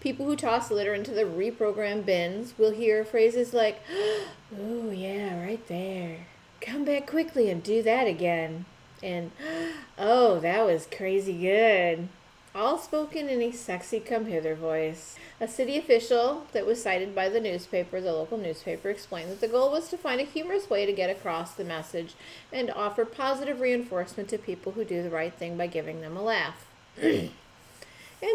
People 0.00 0.26
who 0.26 0.36
toss 0.36 0.70
litter 0.70 0.94
into 0.94 1.10
the 1.12 1.22
reprogrammed 1.24 2.04
bins 2.06 2.54
will 2.58 2.72
hear 2.72 3.04
phrases 3.04 3.52
like, 3.52 3.80
Oh, 4.60 4.90
yeah, 4.90 5.40
right 5.44 5.66
there. 5.68 6.18
Come 6.62 6.84
back 6.84 7.06
quickly 7.06 7.50
and 7.50 7.62
do 7.62 7.82
that 7.82 8.06
again. 8.06 8.64
And, 9.02 9.32
Oh, 9.98 10.40
that 10.40 10.64
was 10.64 10.88
crazy 10.90 11.38
good. 11.38 12.08
All 12.54 12.78
spoken 12.78 13.28
in 13.28 13.40
a 13.40 13.50
sexy 13.50 13.98
come 13.98 14.26
hither 14.26 14.54
voice. 14.54 15.16
A 15.40 15.48
city 15.48 15.76
official 15.76 16.46
that 16.52 16.66
was 16.66 16.82
cited 16.82 17.14
by 17.14 17.28
the 17.28 17.40
newspaper, 17.40 18.00
the 18.00 18.12
local 18.12 18.36
newspaper, 18.36 18.90
explained 18.90 19.30
that 19.30 19.40
the 19.40 19.48
goal 19.48 19.70
was 19.70 19.88
to 19.88 19.96
find 19.96 20.20
a 20.20 20.24
humorous 20.24 20.68
way 20.68 20.84
to 20.86 20.92
get 20.92 21.10
across 21.10 21.52
the 21.52 21.64
message 21.64 22.14
and 22.52 22.70
offer 22.70 23.04
positive 23.04 23.60
reinforcement 23.60 24.28
to 24.28 24.38
people 24.38 24.72
who 24.72 24.84
do 24.84 25.02
the 25.02 25.10
right 25.10 25.32
thing 25.32 25.56
by 25.56 25.66
giving 25.66 26.00
them 26.00 26.16
a 26.16 26.22
laugh. 26.22 26.66
and 27.02 27.30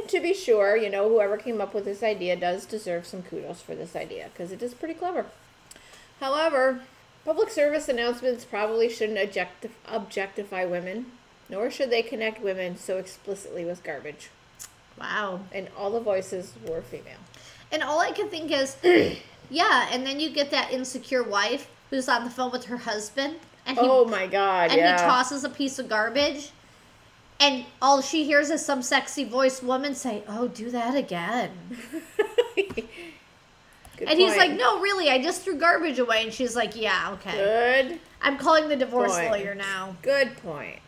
to 0.08 0.20
be 0.20 0.34
sure, 0.34 0.76
you 0.76 0.90
know, 0.90 1.10
whoever 1.10 1.38
came 1.38 1.62
up 1.62 1.74
with 1.74 1.86
this 1.86 2.02
idea 2.02 2.36
does 2.36 2.66
deserve 2.66 3.06
some 3.06 3.22
kudos 3.22 3.62
for 3.62 3.76
this 3.76 3.96
idea 3.96 4.30
because 4.34 4.52
it 4.52 4.64
is 4.64 4.74
pretty 4.74 4.96
clever. 4.96 5.28
However, 6.20 6.82
public 7.28 7.50
service 7.50 7.90
announcements 7.90 8.46
probably 8.46 8.88
shouldn't 8.88 9.20
objectif- 9.20 9.72
objectify 9.86 10.64
women, 10.64 11.08
nor 11.50 11.70
should 11.70 11.90
they 11.90 12.02
connect 12.02 12.42
women 12.42 12.78
so 12.78 12.98
explicitly 12.98 13.66
with 13.66 13.84
garbage. 13.84 14.30
wow. 14.98 15.42
And 15.52 15.68
all 15.78 15.92
the 15.92 16.00
voices 16.00 16.54
were 16.66 16.82
female. 16.82 17.20
And 17.70 17.84
all 17.84 18.00
I 18.00 18.12
can 18.12 18.30
think 18.30 18.50
is, 18.50 18.78
yeah, 19.50 19.90
and 19.92 20.08
then 20.08 20.22
you 20.22 20.30
get 20.30 20.52
that 20.52 20.72
insecure 20.72 21.22
wife 21.22 21.70
who's 21.90 22.08
on 22.08 22.24
the 22.24 22.30
phone 22.30 22.50
with 22.50 22.64
her 22.68 22.78
husband, 22.78 23.36
and 23.66 23.78
he, 23.78 23.84
oh 23.86 24.06
my 24.06 24.26
god, 24.26 24.72
and 24.72 24.80
yeah. 24.80 24.96
he 24.96 25.04
tosses 25.04 25.44
a 25.44 25.50
piece 25.50 25.80
of 25.80 25.90
garbage, 25.90 26.52
and 27.42 27.66
all 27.82 28.02
she 28.02 28.24
hears 28.24 28.50
is 28.50 28.66
some 28.66 28.82
sexy 28.82 29.26
voiced 29.26 29.62
woman 29.62 29.96
say, 29.96 30.24
Oh, 30.30 30.48
do 30.48 30.72
that 30.72 30.96
again. 30.96 31.52
Good 33.98 34.08
and 34.10 34.20
he's 34.20 34.38
like, 34.38 34.52
No, 34.52 34.80
really, 34.80 35.10
I 35.10 35.22
just 35.22 35.42
threw 35.42 35.56
garbage 35.56 36.00
away. 36.00 36.24
And 36.24 36.34
she's 36.34 36.56
like, 36.56 36.76
Yeah, 36.76 37.12
okay. 37.14 37.32
Good, 37.32 38.00
I'm 38.22 38.38
calling 38.38 38.70
the 38.70 38.76
divorce 38.76 39.14
Point. 39.14 39.32
lawyer 39.32 39.56
now. 39.56 39.96
good 40.02 40.36
point. 40.38 40.80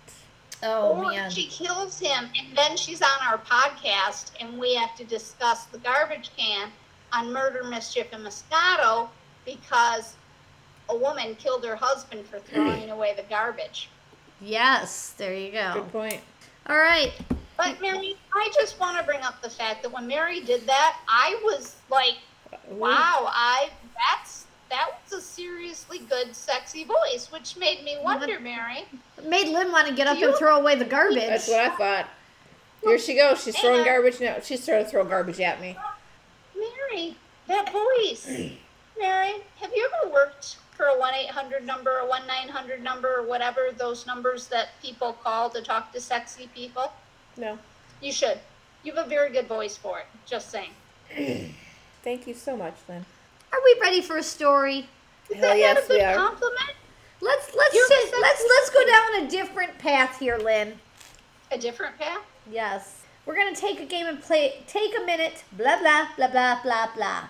Oh, 0.62 0.98
or 0.98 1.12
man. 1.12 1.32
she 1.32 1.48
kills 1.48 2.00
him, 2.00 2.30
and 2.38 2.58
then 2.58 2.76
she's 2.76 3.02
on 3.02 3.18
our 3.26 3.38
podcast, 3.38 4.32
and 4.42 4.60
we 4.60 4.76
have 4.76 4.94
to 4.98 5.06
discuss 5.06 5.66
the 5.66 5.78
garbage 5.78 6.32
can 6.36 6.70
on 7.14 7.32
Murder, 7.32 7.64
Mischief, 7.64 8.08
and 8.12 8.26
Moscato 8.26 9.08
because 9.46 10.16
a 10.90 10.98
woman 10.98 11.36
killed 11.36 11.64
her 11.66 11.78
husband 11.78 12.26
for 12.26 12.40
throwing 12.40 12.90
away 12.92 13.14
the 13.16 13.24
garbage. 13.24 13.90
Yes, 14.42 15.14
there 15.18 15.34
you 15.34 15.52
go. 15.52 15.74
Good 15.76 15.92
point. 15.92 16.22
All 16.68 16.78
right. 16.78 17.14
But 17.58 17.82
Mary, 17.82 18.16
I 18.34 18.52
just 18.54 18.80
want 18.80 18.98
to 18.98 19.04
bring 19.04 19.22
up 19.22 19.42
the 19.42 19.50
fact 19.50 19.84
that 19.84 19.92
when 19.92 20.08
Mary 20.08 20.42
did 20.42 20.66
that, 20.68 20.98
I 21.08 21.40
was 21.44 21.76
like, 21.90 22.16
"Wow, 22.70 23.30
I 23.32 23.70
that's 24.12 24.46
that 24.70 24.88
was 25.04 25.20
a 25.20 25.22
seriously 25.22 26.00
good, 26.00 26.36
sexy 26.36 26.84
voice," 26.84 27.30
which 27.32 27.58
made 27.58 27.84
me 27.84 27.98
wonder, 28.02 28.40
Mary. 28.40 28.86
Made 29.24 29.48
Lynn 29.48 29.72
want 29.72 29.88
to 29.88 29.94
get 29.94 30.08
up 30.08 30.18
You- 30.18 30.30
and 30.30 30.38
throw 30.38 30.58
away 30.58 30.76
the 30.76 30.86
garbage. 30.86 31.28
That's 31.28 31.48
what 31.48 31.60
I 31.60 31.70
thought. 31.76 32.08
Here 32.84 32.98
she 33.00 33.16
goes. 33.16 33.44
She's 33.44 33.58
throwing 33.60 33.78
And- 33.78 33.86
garbage 33.86 34.20
now. 34.22 34.38
She's 34.42 34.64
trying 34.66 34.84
to 34.86 34.90
throw 34.90 35.04
garbage 35.04 35.40
at 35.42 35.60
me. 35.60 35.78
Mary, 36.56 37.16
that 37.48 37.72
voice. 37.72 38.26
Mary, 38.98 39.34
have 39.60 39.72
you 39.76 39.90
ever 39.94 40.12
worked 40.14 40.58
for 40.76 40.86
a 40.86 40.98
1 40.98 41.14
800 41.14 41.66
number, 41.66 42.00
a 42.00 42.06
1 42.06 42.26
900 42.28 42.82
number, 42.82 43.18
or 43.18 43.24
whatever 43.24 43.72
those 43.72 44.06
numbers 44.06 44.48
that 44.48 44.70
people 44.82 45.14
call 45.14 45.50
to 45.50 45.62
talk 45.62 45.92
to 45.94 46.00
sexy 46.00 46.48
people? 46.56 46.94
No. 47.38 47.60
You 48.02 48.12
should. 48.14 48.40
You 48.84 48.94
have 48.94 49.06
a 49.06 49.10
very 49.10 49.30
good 49.30 49.48
voice 49.48 49.76
for 49.76 50.00
it. 50.00 50.06
Just 50.26 50.50
saying. 50.52 50.74
Thank 52.04 52.28
you 52.28 52.34
so 52.34 52.56
much, 52.56 52.76
Lynn. 52.88 53.06
Are 53.52 53.60
we 53.64 53.78
ready 53.82 54.02
for 54.02 54.18
a 54.18 54.24
story? 54.24 54.88
Is 55.30 55.38
Hell 55.38 55.50
that 55.50 55.58
yes, 55.58 55.76
not 55.76 55.84
a 55.84 55.88
good 55.88 55.98
we 55.98 56.04
are. 56.04 56.16
compliment? 56.16 56.72
Let's 57.22 57.54
let's 57.56 57.76
You're 57.76 57.88
sit, 57.88 58.14
let's 58.22 58.44
let's 58.48 58.70
go 58.70 58.86
down 58.86 59.24
a 59.24 59.30
different 59.30 59.78
path 59.78 60.20
here, 60.20 60.38
Lynn. 60.38 60.74
A 61.52 61.58
different 61.58 61.98
path? 61.98 62.22
Yes. 62.50 63.02
We're 63.26 63.36
gonna 63.36 63.56
take 63.56 63.80
a 63.82 63.86
game 63.86 64.06
and 64.06 64.22
play. 64.22 64.64
Take 64.68 64.98
a 64.98 65.06
minute. 65.06 65.44
Blah 65.52 65.80
blah 65.80 66.08
blah 66.16 66.28
blah 66.30 66.64
blah 66.64 66.88
blah. 66.96 67.24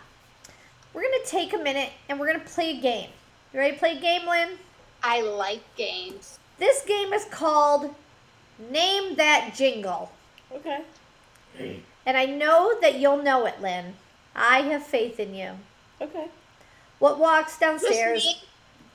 We're 0.93 1.01
gonna 1.01 1.25
take 1.25 1.53
a 1.53 1.57
minute 1.57 1.89
and 2.07 2.19
we're 2.19 2.27
gonna 2.27 2.45
play 2.45 2.77
a 2.77 2.81
game. 2.81 3.09
You 3.53 3.59
ready 3.59 3.73
to 3.73 3.79
play 3.79 3.97
a 3.97 3.99
game, 3.99 4.27
Lynn? 4.27 4.49
I 5.01 5.21
like 5.21 5.61
games. 5.75 6.37
This 6.59 6.83
game 6.85 7.13
is 7.13 7.25
called 7.25 7.95
Name 8.69 9.15
That 9.15 9.53
Jingle. 9.55 10.11
Okay. 10.51 10.83
And 12.05 12.17
I 12.17 12.25
know 12.25 12.79
that 12.81 12.99
you'll 12.99 13.23
know 13.23 13.45
it, 13.45 13.61
Lynn. 13.61 13.95
I 14.39 14.61
have 14.61 14.83
faith 14.83 15.19
in 15.19 15.35
you. 15.35 15.51
Okay. 16.01 16.27
What 16.99 17.19
walks 17.19 17.59
downstairs? 17.59 18.45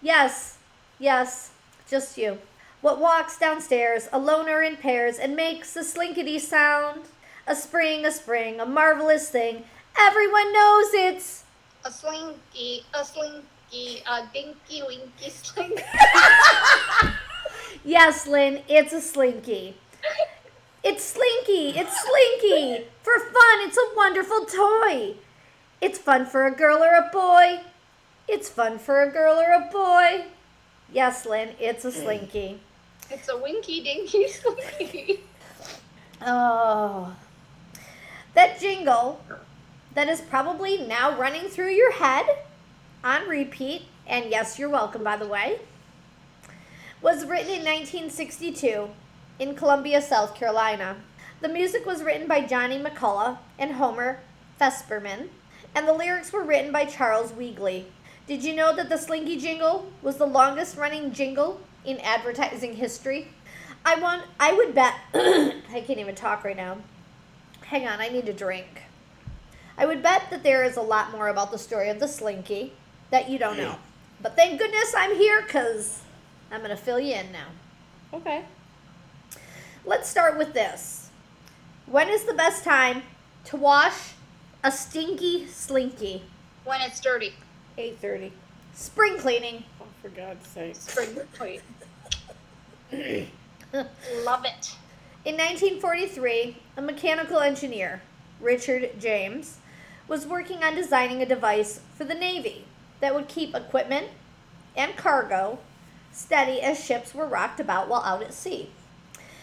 Yes, 0.02 0.58
yes, 0.98 1.50
just 1.88 2.18
you. 2.18 2.38
What 2.80 3.00
walks 3.00 3.38
downstairs, 3.38 4.08
alone 4.12 4.48
or 4.48 4.62
in 4.62 4.76
pairs, 4.76 5.18
and 5.18 5.36
makes 5.36 5.76
a 5.76 5.84
slinkety 5.84 6.38
sound? 6.38 7.02
A 7.46 7.54
spring, 7.54 8.04
a 8.04 8.10
spring, 8.10 8.58
a 8.60 8.66
marvelous 8.66 9.30
thing. 9.30 9.64
Everyone 9.98 10.52
knows 10.52 10.86
it's. 10.92 11.44
A 11.84 11.90
slinky, 11.90 12.84
a 12.94 13.04
slinky, 13.04 14.02
a 14.08 14.26
dinky 14.32 14.82
winky 14.82 15.30
slinky. 15.30 15.82
Yes, 17.84 18.26
Lynn, 18.26 18.62
it's 18.66 18.94
a 18.94 19.00
slinky. 19.00 19.76
It's 20.82 21.04
slinky, 21.04 21.78
it's 21.78 22.00
slinky. 22.00 22.86
For 23.02 23.18
fun, 23.18 23.60
it's 23.60 23.76
a 23.76 23.94
wonderful 23.94 24.46
toy. 24.46 25.14
It's 25.84 25.98
fun 25.98 26.24
for 26.24 26.46
a 26.46 26.50
girl 26.50 26.82
or 26.82 26.94
a 26.94 27.10
boy. 27.12 27.60
It's 28.26 28.48
fun 28.48 28.78
for 28.78 29.02
a 29.02 29.12
girl 29.12 29.34
or 29.34 29.52
a 29.52 29.68
boy. 29.70 30.24
Yes, 30.90 31.26
Lynn, 31.26 31.50
it's 31.60 31.84
a 31.84 31.92
slinky. 31.92 32.58
It's 33.10 33.28
a 33.28 33.36
winky 33.36 33.82
dinky 33.82 34.26
slinky. 34.28 35.20
Oh. 36.22 37.14
That 38.32 38.58
jingle 38.58 39.22
that 39.92 40.08
is 40.08 40.22
probably 40.22 40.78
now 40.78 41.18
running 41.18 41.48
through 41.48 41.72
your 41.72 41.92
head 41.92 42.24
on 43.04 43.28
repeat, 43.28 43.82
and 44.06 44.30
yes, 44.30 44.58
you're 44.58 44.70
welcome, 44.70 45.04
by 45.04 45.18
the 45.18 45.28
way, 45.28 45.58
was 47.02 47.26
written 47.26 47.50
in 47.50 47.62
1962 47.62 48.88
in 49.38 49.54
Columbia, 49.54 50.00
South 50.00 50.34
Carolina. 50.34 50.96
The 51.42 51.50
music 51.50 51.84
was 51.84 52.02
written 52.02 52.26
by 52.26 52.40
Johnny 52.40 52.78
McCullough 52.78 53.36
and 53.58 53.72
Homer 53.72 54.20
Fesperman, 54.58 55.28
and 55.74 55.88
the 55.88 55.92
lyrics 55.92 56.32
were 56.32 56.42
written 56.42 56.72
by 56.72 56.84
Charles 56.84 57.32
Weegley. 57.32 57.84
Did 58.26 58.42
you 58.42 58.54
know 58.54 58.74
that 58.74 58.88
the 58.88 58.96
Slinky 58.96 59.38
jingle 59.38 59.90
was 60.02 60.16
the 60.16 60.26
longest 60.26 60.76
running 60.76 61.12
jingle 61.12 61.60
in 61.84 61.98
advertising 62.00 62.74
history? 62.74 63.28
I 63.84 63.96
want 63.96 64.24
I 64.40 64.52
would 64.52 64.74
bet 64.74 64.94
I 65.14 65.84
can't 65.86 65.98
even 65.98 66.14
talk 66.14 66.44
right 66.44 66.56
now. 66.56 66.78
Hang 67.62 67.86
on, 67.86 68.00
I 68.00 68.08
need 68.08 68.28
a 68.28 68.32
drink. 68.32 68.82
I 69.76 69.86
would 69.86 70.02
bet 70.02 70.30
that 70.30 70.42
there 70.42 70.64
is 70.64 70.76
a 70.76 70.82
lot 70.82 71.12
more 71.12 71.28
about 71.28 71.50
the 71.50 71.58
story 71.58 71.90
of 71.90 71.98
the 71.98 72.08
Slinky 72.08 72.72
that 73.10 73.28
you 73.28 73.38
don't 73.38 73.56
know. 73.56 73.76
But 74.22 74.36
thank 74.36 74.58
goodness 74.58 74.94
I'm 74.96 75.14
here 75.16 75.42
cuz 75.42 76.00
I'm 76.50 76.60
going 76.60 76.70
to 76.70 76.82
fill 76.82 77.00
you 77.00 77.14
in 77.14 77.30
now. 77.32 77.48
Okay. 78.14 78.44
Let's 79.84 80.08
start 80.08 80.38
with 80.38 80.54
this. 80.54 81.10
When 81.84 82.08
is 82.08 82.24
the 82.24 82.32
best 82.32 82.64
time 82.64 83.02
to 83.46 83.56
wash 83.56 84.14
a 84.64 84.72
stinky 84.72 85.46
slinky? 85.46 86.22
When 86.64 86.80
it's 86.80 86.98
dirty. 86.98 87.34
8.30. 87.78 88.32
Spring 88.72 89.18
cleaning. 89.18 89.62
Oh, 89.80 89.84
for 90.00 90.08
God's 90.08 90.46
sake. 90.48 90.74
Spring 90.74 91.16
clean. 91.34 91.60
Love 94.24 94.44
it. 94.46 94.74
In 95.26 95.36
1943, 95.36 96.56
a 96.76 96.82
mechanical 96.82 97.40
engineer, 97.40 98.00
Richard 98.40 98.98
James, 98.98 99.58
was 100.08 100.26
working 100.26 100.64
on 100.64 100.74
designing 100.74 101.20
a 101.20 101.26
device 101.26 101.80
for 101.96 102.04
the 102.04 102.14
Navy 102.14 102.64
that 103.00 103.14
would 103.14 103.28
keep 103.28 103.54
equipment 103.54 104.08
and 104.76 104.96
cargo 104.96 105.58
steady 106.12 106.60
as 106.60 106.82
ships 106.82 107.14
were 107.14 107.26
rocked 107.26 107.60
about 107.60 107.88
while 107.88 108.02
out 108.02 108.22
at 108.22 108.32
sea. 108.32 108.70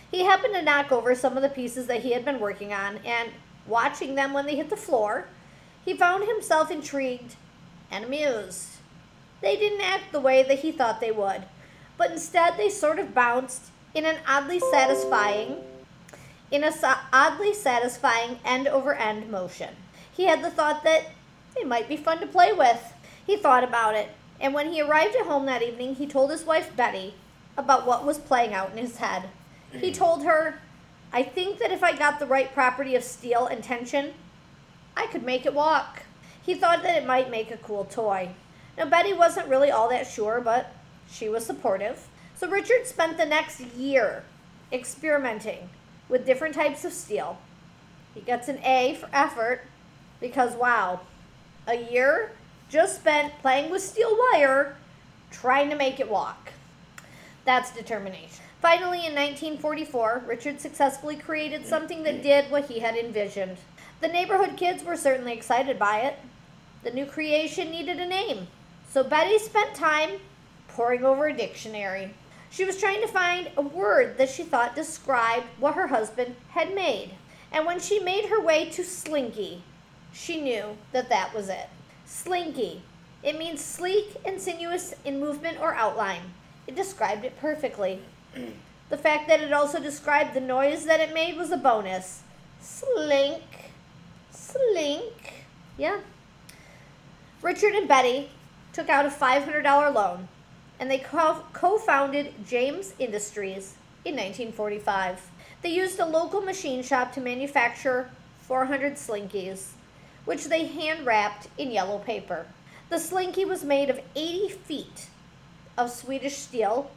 He 0.10 0.26
happened 0.26 0.54
to 0.56 0.62
knock 0.62 0.92
over 0.92 1.14
some 1.16 1.36
of 1.38 1.44
the 1.44 1.50
pieces 1.50 1.88
that 1.88 2.02
he 2.02 2.14
had 2.14 2.26
been 2.26 2.40
working 2.40 2.74
on, 2.74 2.98
and 3.06 3.30
watching 3.68 4.16
them 4.16 4.34
when 4.34 4.46
they 4.46 4.56
hit 4.56 4.70
the 4.70 4.78
floor, 4.78 5.28
he 5.84 5.96
found 5.96 6.28
himself 6.28 6.72
intrigued 6.72 7.36
and 7.90 8.06
amused. 8.06 8.68
They 9.42 9.58
didn't 9.58 9.82
act 9.82 10.12
the 10.12 10.20
way 10.20 10.44
that 10.44 10.60
he 10.60 10.72
thought 10.72 11.02
they 11.02 11.12
would, 11.12 11.44
but 11.98 12.12
instead 12.12 12.58
they 12.58 12.70
sort 12.70 13.00
of 13.00 13.14
bounced 13.14 13.72
in 13.94 14.06
an 14.06 14.18
oddly 14.28 14.60
satisfying 14.60 15.58
in 16.52 16.64
a 16.64 16.72
sa- 16.72 17.00
oddly 17.14 17.54
satisfying 17.54 18.40
end 18.46 18.68
over 18.68 18.94
end 18.94 19.30
motion. 19.32 19.76
He 20.12 20.26
had 20.26 20.44
the 20.44 20.50
thought 20.50 20.84
that 20.84 21.08
they 21.56 21.64
might 21.64 21.88
be 21.88 21.98
fun 21.98 22.20
to 22.20 22.28
play 22.28 22.54
with. 22.54 22.94
He 23.26 23.38
thought 23.38 23.64
about 23.64 23.96
it, 23.96 24.10
and 24.40 24.54
when 24.54 24.72
he 24.72 24.82
arrived 24.82 25.16
at 25.16 25.26
home 25.26 25.46
that 25.46 25.64
evening, 25.64 25.96
he 25.96 26.06
told 26.06 26.30
his 26.32 26.46
wife 26.46 26.76
Betty 26.76 27.16
about 27.58 27.86
what 27.86 28.06
was 28.06 28.18
playing 28.18 28.54
out 28.54 28.72
in 28.72 28.78
his 28.78 28.98
head. 28.98 29.30
He 29.72 29.92
told 29.92 30.24
her, 30.24 30.60
I 31.14 31.24
think 31.24 31.60
that 31.60 31.72
if 31.72 31.84
I 31.84 31.96
got 31.96 32.20
the 32.20 32.26
right 32.26 32.54
property 32.54 32.96
of 32.96 33.04
steel 33.04 33.46
and 33.46 33.64
tension, 33.64 34.14
I 34.96 35.08
could 35.08 35.24
make 35.24 35.46
it 35.46 35.54
walk. 35.54 36.04
He 36.42 36.56
thought 36.56 36.84
that 36.84 37.02
it 37.02 37.06
might 37.06 37.30
make 37.30 37.52
a 37.52 37.58
cool 37.58 37.86
toy. 37.86 38.30
Now, 38.78 38.86
Betty 38.86 39.14
wasn't 39.14 39.48
really 39.48 39.70
all 39.70 39.90
that 39.90 40.08
sure, 40.08 40.40
but 40.40 40.74
she 41.10 41.28
was 41.28 41.46
supportive. 41.46 42.08
So 42.36 42.48
Richard 42.48 42.88
spent 42.88 43.18
the 43.18 43.26
next 43.26 43.60
year 43.60 44.24
experimenting 44.72 45.70
with 46.08 46.26
different 46.26 46.56
types 46.56 46.86
of 46.86 46.94
steel. 46.94 47.38
He 48.14 48.22
gets 48.22 48.48
an 48.48 48.60
A 48.64 48.96
for 48.96 49.10
effort 49.14 49.62
because, 50.20 50.56
wow, 50.56 51.02
a 51.68 51.76
year 51.76 52.32
just 52.70 52.96
spent 52.96 53.38
playing 53.42 53.70
with 53.70 53.82
steel 53.82 54.18
wire 54.18 54.78
trying 55.30 55.70
to 55.70 55.76
make 55.76 56.00
it 56.00 56.10
walk. 56.10 56.54
That's 57.46 57.72
determination. 57.72 58.46
Finally, 58.62 59.00
in 59.00 59.16
1944, 59.16 60.22
Richard 60.28 60.62
successfully 60.62 61.16
created 61.16 61.66
something 61.66 62.04
that 62.04 62.22
did 62.22 62.52
what 62.52 62.66
he 62.66 62.80
had 62.80 62.96
envisioned. 62.96 63.58
The 64.02 64.08
neighborhood 64.08 64.56
kids 64.56 64.84
were 64.84 64.96
certainly 64.96 65.34
excited 65.34 65.80
by 65.80 66.02
it. 66.02 66.20
The 66.84 66.92
new 66.92 67.08
creation 67.08 67.72
needed 67.72 68.00
a 68.00 68.06
name, 68.06 68.48
so 68.88 69.04
Betty 69.04 69.40
spent 69.40 69.74
time 69.74 70.12
poring 70.68 71.04
over 71.04 71.28
a 71.28 71.36
dictionary. 71.36 72.14
She 72.52 72.64
was 72.64 72.80
trying 72.80 73.02
to 73.02 73.08
find 73.08 73.50
a 73.58 73.62
word 73.62 74.20
that 74.20 74.30
she 74.30 74.44
thought 74.44 74.76
described 74.76 75.48
what 75.60 75.74
her 75.74 75.88
husband 75.88 76.36
had 76.50 76.76
made. 76.76 77.12
And 77.52 77.66
when 77.66 77.80
she 77.80 77.98
made 77.98 78.26
her 78.26 78.40
way 78.40 78.70
to 78.70 78.84
slinky, 78.84 79.64
she 80.14 80.40
knew 80.40 80.78
that 80.92 81.10
that 81.10 81.34
was 81.34 81.50
it. 81.50 81.70
Slinky. 82.06 82.84
It 83.24 83.40
means 83.40 83.64
sleek 83.64 84.18
and 84.24 84.40
sinuous 84.40 84.94
in 85.04 85.20
movement 85.20 85.60
or 85.60 85.74
outline. 85.74 86.34
It 86.68 86.76
described 86.76 87.26
it 87.26 87.40
perfectly. 87.40 88.02
The 88.34 88.98
fact 88.98 89.28
that 89.28 89.42
it 89.42 89.54
also 89.54 89.80
described 89.80 90.34
the 90.34 90.42
noise 90.42 90.86
that 90.86 91.00
it 91.00 91.14
made 91.14 91.38
was 91.38 91.52
a 91.52 91.58
bonus. 91.58 92.24
Slink. 92.60 93.44
Slink. 94.32 95.46
Yeah. 95.78 96.00
Richard 97.42 97.74
and 97.74 97.88
Betty 97.88 98.30
took 98.74 98.90
out 98.90 99.06
a 99.06 99.10
$500 99.10 99.94
loan 99.94 100.28
and 100.80 100.90
they 100.90 100.98
co 100.98 101.78
founded 101.78 102.34
James 102.46 102.94
Industries 103.00 103.76
in 104.04 104.16
1945. 104.16 105.30
They 105.62 105.70
used 105.70 106.00
a 106.00 106.06
local 106.06 106.42
machine 106.42 106.82
shop 106.82 107.14
to 107.14 107.22
manufacture 107.22 108.10
400 108.42 108.96
slinkies, 108.96 109.70
which 110.26 110.46
they 110.46 110.66
hand 110.66 111.06
wrapped 111.06 111.48
in 111.58 111.72
yellow 111.72 112.00
paper. 112.00 112.48
The 112.90 113.00
slinky 113.00 113.46
was 113.46 113.64
made 113.64 113.90
of 113.90 114.02
80 114.16 114.50
feet 114.50 115.08
of 115.78 115.92
Swedish 115.92 116.38
steel 116.38 116.92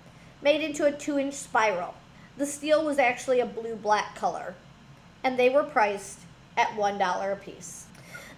made 0.44 0.60
into 0.60 0.84
a 0.84 0.92
2 0.92 1.18
inch 1.18 1.34
spiral. 1.34 1.94
The 2.36 2.46
steel 2.46 2.84
was 2.84 2.98
actually 2.98 3.40
a 3.40 3.46
blue 3.46 3.74
black 3.74 4.14
color, 4.14 4.54
and 5.24 5.38
they 5.38 5.48
were 5.48 5.64
priced 5.64 6.20
at 6.56 6.68
$1 6.76 7.32
a 7.32 7.36
piece. 7.36 7.86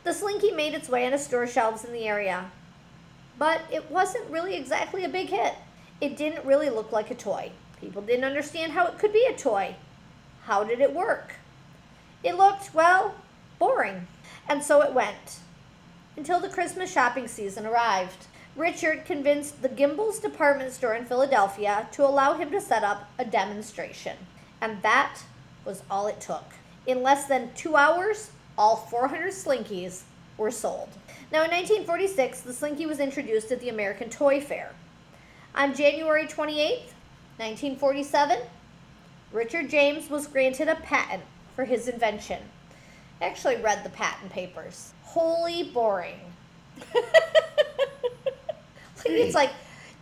The 0.05 0.15
slinky 0.15 0.53
made 0.53 0.73
its 0.73 0.89
way 0.89 1.05
onto 1.05 1.19
store 1.19 1.49
shelves 1.49 1.85
in 1.85 1.93
the 1.93 2.07
area, 2.07 2.51
but 3.39 3.61
it 3.73 3.91
wasn't 3.91 4.31
really 4.31 4.55
exactly 4.55 5.05
a 5.05 5.09
big 5.09 5.29
hit. 5.29 5.55
It 6.01 6.17
didn't 6.17 6.47
really 6.47 6.71
look 6.71 6.93
like 6.93 7.11
a 7.11 7.15
toy. 7.15 7.51
People 7.81 8.03
didn't 8.03 8.25
understand 8.25 8.73
how 8.73 8.87
it 8.87 8.99
could 8.99 9.13
be 9.13 9.27
a 9.29 9.37
toy. 9.37 9.75
How 10.45 10.63
did 10.63 10.81
it 10.81 10.95
work? 10.95 11.35
It 12.23 12.37
looked, 12.37 12.73
well, 12.73 13.17
boring. 13.59 14.07
And 14.49 14.63
so 14.63 14.81
it 14.83 14.95
went. 14.95 15.41
Until 16.17 16.39
the 16.39 16.49
Christmas 16.49 16.93
shopping 16.93 17.27
season 17.27 17.67
arrived. 17.67 18.27
Richard 18.57 19.05
convinced 19.05 19.61
the 19.61 19.69
Gimbel's 19.69 20.19
department 20.19 20.73
store 20.73 20.95
in 20.95 21.05
Philadelphia 21.05 21.89
to 21.93 22.07
allow 22.07 22.35
him 22.35 22.51
to 22.53 22.61
set 22.61 22.83
up 22.83 23.11
a 23.19 23.25
demonstration. 23.25 24.17
And 24.63 24.81
that 24.81 25.21
was 25.67 25.83
all 25.91 26.07
it 26.07 26.23
took. 26.23 26.55
In 26.87 27.03
less 27.03 27.27
than 27.27 27.53
two 27.55 27.77
hours, 27.77 28.31
all 28.57 28.77
400 28.77 29.33
Slinkies 29.33 30.03
were 30.39 30.51
sold. 30.51 30.89
Now, 31.31 31.43
in 31.45 31.51
1946, 31.51 32.41
the 32.41 32.55
Slinky 32.55 32.87
was 32.87 32.99
introduced 32.99 33.53
at 33.53 33.61
the 33.61 33.69
American 33.69 34.09
Toy 34.09 34.41
Fair. 34.41 34.73
On 35.55 35.75
January 35.75 36.27
28, 36.27 36.79
1947, 37.39 38.39
Richard 39.33 39.69
James 39.69 40.09
was 40.09 40.27
granted 40.27 40.69
a 40.69 40.77
patent 40.77 41.23
for 41.55 41.67
his 41.67 41.89
invention. 41.89 42.41
I 43.21 43.27
actually 43.27 43.57
read 43.57 43.85
the 43.85 43.91
patent 43.91 44.31
papers. 44.31 44.93
Holy 45.03 45.65
boring. 45.65 46.21
it's 49.11 49.35
like, 49.35 49.51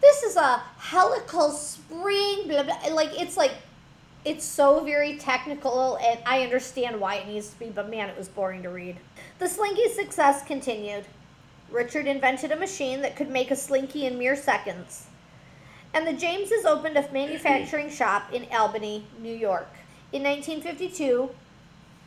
this 0.01 0.23
is 0.23 0.37
a 0.37 0.62
helical 0.79 1.51
spring, 1.51 2.49
blah, 2.49 2.62
blah. 2.62 2.79
Like, 2.93 3.21
it's 3.21 3.37
like, 3.37 3.53
it's 4.25 4.45
so 4.45 4.83
very 4.85 5.17
technical, 5.17 5.97
and 5.97 6.19
I 6.25 6.43
understand 6.43 7.01
why 7.01 7.17
it 7.17 7.29
needs 7.29 7.51
to 7.51 7.59
be, 7.59 7.67
but 7.67 7.90
man, 7.90 8.09
it 8.09 8.17
was 8.17 8.29
boring 8.29 8.62
to 8.62 8.71
read. 8.71 8.97
The 9.38 9.49
Slinky's 9.49 9.95
success 9.95 10.45
continued. 10.45 11.05
Richard 11.71 12.07
invented 12.07 12.51
a 12.51 12.57
machine 12.57 13.03
that 13.03 13.17
could 13.17 13.31
make 13.31 13.51
a 13.51 13.57
Slinky 13.57 14.07
in 14.07 14.19
mere 14.19 14.37
seconds. 14.37 15.07
And 15.93 16.07
the 16.07 16.12
Jameses 16.12 16.64
opened 16.64 16.97
a 16.97 17.07
manufacturing 17.12 17.90
shop 17.90 18.33
in 18.33 18.47
Albany, 18.51 19.07
New 19.21 19.35
York. 19.35 19.69
In 20.12 20.23
1952, 20.23 21.31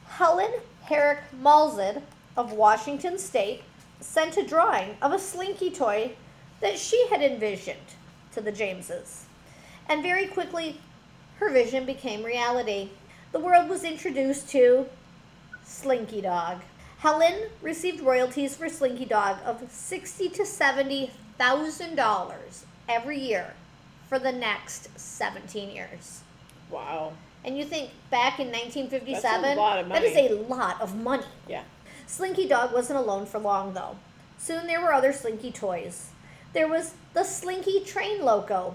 Helen 0.07 0.51
Herrick 0.83 1.19
Malsed 1.41 2.01
of 2.35 2.53
Washington 2.53 3.17
State 3.17 3.63
sent 3.99 4.37
a 4.37 4.47
drawing 4.47 4.95
of 5.01 5.11
a 5.11 5.19
Slinky 5.19 5.69
toy 5.69 6.11
that 6.61 6.77
she 6.77 7.07
had 7.09 7.21
envisioned 7.21 7.77
to 8.33 8.41
the 8.41 8.51
Jameses. 8.51 9.25
And 9.89 10.03
very 10.03 10.27
quickly, 10.27 10.79
her 11.39 11.49
vision 11.51 11.85
became 11.85 12.23
reality. 12.23 12.89
The 13.31 13.39
world 13.39 13.69
was 13.69 13.83
introduced 13.83 14.49
to 14.49 14.87
Slinky 15.63 16.21
Dog. 16.21 16.61
Helen 16.99 17.49
received 17.61 18.01
royalties 18.01 18.55
for 18.55 18.69
Slinky 18.69 19.05
Dog 19.05 19.37
of 19.45 19.63
sixty 19.69 20.29
to 20.29 20.45
seventy 20.45 21.11
thousand 21.37 21.95
dollars 21.95 22.65
every 22.89 23.19
year 23.19 23.53
for 24.07 24.17
the 24.17 24.31
next 24.31 24.97
17 24.97 25.69
years. 25.69 26.21
Wow. 26.71 27.13
And 27.43 27.57
you 27.57 27.65
think 27.65 27.91
back 28.09 28.39
in 28.39 28.47
1957, 28.47 29.41
That's 29.41 29.57
a 29.57 29.59
lot 29.59 29.79
of 29.79 29.87
money. 29.87 30.27
a 30.27 30.33
lot 30.33 30.81
of 30.81 30.95
money. 30.95 31.25
Yeah. 31.47 31.63
Slinky 32.07 32.47
Dog 32.47 32.73
wasn't 32.73 32.99
alone 32.99 33.25
for 33.25 33.39
long, 33.39 33.73
though. 33.73 33.97
Soon 34.37 34.67
there 34.67 34.81
were 34.81 34.93
other 34.93 35.11
Slinky 35.11 35.51
toys. 35.51 36.09
There 36.57 36.67
was 36.67 36.95
the 37.13 37.23
Slinky 37.23 37.81
Train 37.81 38.25
Loco, 38.25 38.73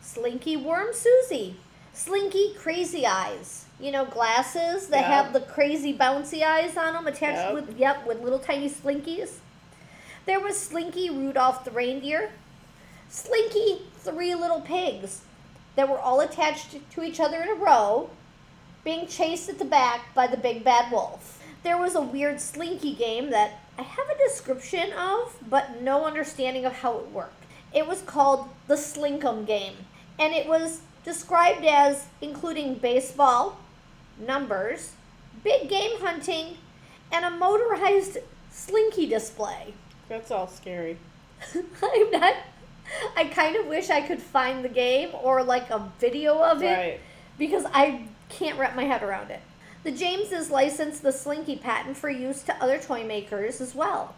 Slinky 0.00 0.56
Worm 0.56 0.94
Susie, 0.94 1.56
Slinky 1.92 2.54
Crazy 2.54 3.06
Eyes. 3.06 3.66
You 3.78 3.92
know, 3.92 4.06
glasses 4.06 4.86
that 4.86 5.00
Yep. 5.02 5.10
have 5.10 5.32
the 5.34 5.40
crazy 5.42 5.92
bouncy 5.92 6.42
eyes 6.42 6.74
on 6.74 6.94
them 6.94 7.06
attached 7.06 7.36
Yep. 7.36 7.52
with, 7.52 7.78
yep, 7.78 8.06
with 8.06 8.22
little 8.22 8.38
tiny 8.38 8.70
Slinkies. 8.70 9.40
There 10.24 10.40
was 10.40 10.58
Slinky 10.58 11.10
Rudolph 11.10 11.66
the 11.66 11.70
Reindeer, 11.70 12.32
Slinky 13.10 13.82
Three 13.98 14.34
Little 14.34 14.62
Pigs 14.62 15.20
that 15.74 15.90
were 15.90 16.00
all 16.00 16.20
attached 16.20 16.76
to 16.92 17.02
each 17.02 17.20
other 17.20 17.42
in 17.42 17.50
a 17.50 17.54
row, 17.56 18.08
being 18.84 19.06
chased 19.06 19.50
at 19.50 19.58
the 19.58 19.66
back 19.66 20.14
by 20.14 20.26
the 20.26 20.38
big 20.38 20.64
bad 20.64 20.90
wolf. 20.90 21.35
There 21.66 21.76
was 21.76 21.96
a 21.96 22.00
weird 22.00 22.40
Slinky 22.40 22.94
game 22.94 23.30
that 23.30 23.58
I 23.76 23.82
have 23.82 24.06
a 24.08 24.16
description 24.28 24.92
of, 24.92 25.36
but 25.50 25.82
no 25.82 26.04
understanding 26.04 26.64
of 26.64 26.74
how 26.74 26.96
it 26.98 27.10
worked. 27.10 27.42
It 27.74 27.88
was 27.88 28.02
called 28.02 28.48
the 28.68 28.76
Slinkum 28.76 29.44
game, 29.48 29.74
and 30.16 30.32
it 30.32 30.46
was 30.46 30.82
described 31.04 31.64
as 31.64 32.06
including 32.20 32.76
baseball, 32.76 33.58
numbers, 34.16 34.92
big 35.42 35.68
game 35.68 35.98
hunting, 35.98 36.56
and 37.10 37.24
a 37.24 37.30
motorized 37.30 38.18
Slinky 38.52 39.06
display. 39.08 39.74
That's 40.08 40.30
all 40.30 40.46
scary. 40.46 40.98
I'm 41.56 42.10
not. 42.12 42.34
I 43.16 43.24
kind 43.24 43.56
of 43.56 43.66
wish 43.66 43.90
I 43.90 44.02
could 44.02 44.22
find 44.22 44.64
the 44.64 44.68
game 44.68 45.08
or 45.20 45.42
like 45.42 45.68
a 45.70 45.90
video 45.98 46.40
of 46.44 46.62
it 46.62 46.66
Right. 46.66 47.00
because 47.36 47.64
I 47.74 48.06
can't 48.28 48.56
wrap 48.56 48.76
my 48.76 48.84
head 48.84 49.02
around 49.02 49.32
it. 49.32 49.40
The 49.86 49.92
Jameses 49.92 50.50
licensed 50.50 51.04
the 51.04 51.12
Slinky 51.12 51.54
patent 51.54 51.96
for 51.96 52.10
use 52.10 52.42
to 52.42 52.60
other 52.60 52.76
toy 52.76 53.04
makers 53.04 53.60
as 53.60 53.72
well. 53.72 54.16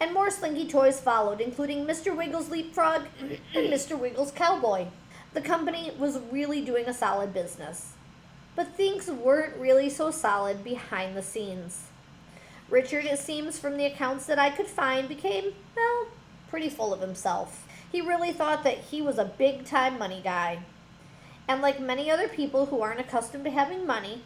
And 0.00 0.14
more 0.14 0.30
Slinky 0.30 0.66
toys 0.66 0.98
followed, 0.98 1.42
including 1.42 1.84
Mr. 1.84 2.16
Wiggles 2.16 2.48
Leapfrog 2.48 3.02
and 3.20 3.38
Mr. 3.54 3.98
Wiggles 3.98 4.32
Cowboy. 4.32 4.86
The 5.34 5.42
company 5.42 5.92
was 5.98 6.20
really 6.32 6.62
doing 6.62 6.86
a 6.86 6.94
solid 6.94 7.34
business. 7.34 7.92
But 8.56 8.68
things 8.68 9.10
weren't 9.10 9.58
really 9.58 9.90
so 9.90 10.10
solid 10.10 10.64
behind 10.64 11.14
the 11.14 11.22
scenes. 11.22 11.88
Richard, 12.70 13.04
it 13.04 13.18
seems 13.18 13.58
from 13.58 13.76
the 13.76 13.84
accounts 13.84 14.24
that 14.24 14.38
I 14.38 14.48
could 14.48 14.68
find, 14.68 15.06
became, 15.06 15.52
well, 15.76 16.06
pretty 16.48 16.70
full 16.70 16.94
of 16.94 17.02
himself. 17.02 17.68
He 17.92 18.00
really 18.00 18.32
thought 18.32 18.64
that 18.64 18.78
he 18.78 19.02
was 19.02 19.18
a 19.18 19.26
big 19.26 19.66
time 19.66 19.98
money 19.98 20.22
guy. 20.24 20.60
And 21.46 21.60
like 21.60 21.78
many 21.78 22.10
other 22.10 22.26
people 22.26 22.64
who 22.66 22.80
aren't 22.80 23.00
accustomed 23.00 23.44
to 23.44 23.50
having 23.50 23.86
money, 23.86 24.22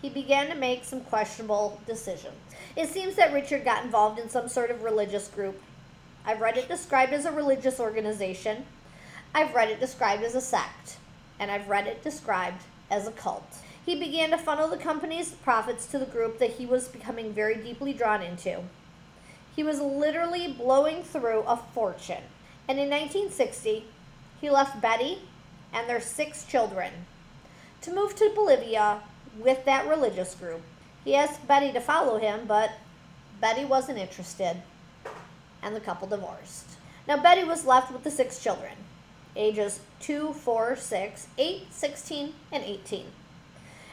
he 0.00 0.08
began 0.08 0.48
to 0.48 0.54
make 0.54 0.84
some 0.84 1.00
questionable 1.00 1.80
decisions. 1.86 2.34
It 2.76 2.88
seems 2.88 3.16
that 3.16 3.32
Richard 3.32 3.64
got 3.64 3.84
involved 3.84 4.18
in 4.18 4.28
some 4.28 4.48
sort 4.48 4.70
of 4.70 4.84
religious 4.84 5.28
group. 5.28 5.60
I've 6.24 6.40
read 6.40 6.56
it 6.56 6.68
described 6.68 7.12
as 7.12 7.24
a 7.24 7.32
religious 7.32 7.80
organization. 7.80 8.64
I've 9.34 9.54
read 9.54 9.70
it 9.70 9.80
described 9.80 10.22
as 10.22 10.34
a 10.34 10.40
sect. 10.40 10.98
And 11.40 11.50
I've 11.50 11.68
read 11.68 11.86
it 11.86 12.04
described 12.04 12.62
as 12.90 13.06
a 13.06 13.12
cult. 13.12 13.58
He 13.84 13.98
began 13.98 14.30
to 14.30 14.38
funnel 14.38 14.68
the 14.68 14.76
company's 14.76 15.30
profits 15.30 15.86
to 15.86 15.98
the 15.98 16.04
group 16.04 16.38
that 16.38 16.52
he 16.52 16.66
was 16.66 16.88
becoming 16.88 17.32
very 17.32 17.56
deeply 17.56 17.92
drawn 17.92 18.22
into. 18.22 18.62
He 19.56 19.62
was 19.62 19.80
literally 19.80 20.52
blowing 20.52 21.02
through 21.02 21.40
a 21.46 21.56
fortune. 21.56 22.22
And 22.68 22.78
in 22.78 22.90
1960, 22.90 23.86
he 24.40 24.50
left 24.50 24.80
Betty 24.80 25.22
and 25.72 25.88
their 25.88 26.00
six 26.00 26.44
children 26.44 26.92
to 27.80 27.94
move 27.94 28.14
to 28.16 28.30
Bolivia 28.34 29.00
with 29.38 29.64
that 29.64 29.88
religious 29.88 30.34
group. 30.34 30.60
He 31.04 31.14
asked 31.14 31.46
Betty 31.46 31.72
to 31.72 31.80
follow 31.80 32.18
him, 32.18 32.40
but 32.46 32.72
Betty 33.40 33.64
wasn't 33.64 33.98
interested, 33.98 34.62
and 35.62 35.74
the 35.74 35.80
couple 35.80 36.08
divorced. 36.08 36.66
Now, 37.06 37.22
Betty 37.22 37.44
was 37.44 37.64
left 37.64 37.92
with 37.92 38.04
the 38.04 38.10
six 38.10 38.42
children, 38.42 38.72
ages 39.36 39.80
2, 40.00 40.32
4, 40.32 40.76
6, 40.76 41.26
8, 41.38 41.66
16, 41.70 42.34
and 42.52 42.64
18, 42.64 43.06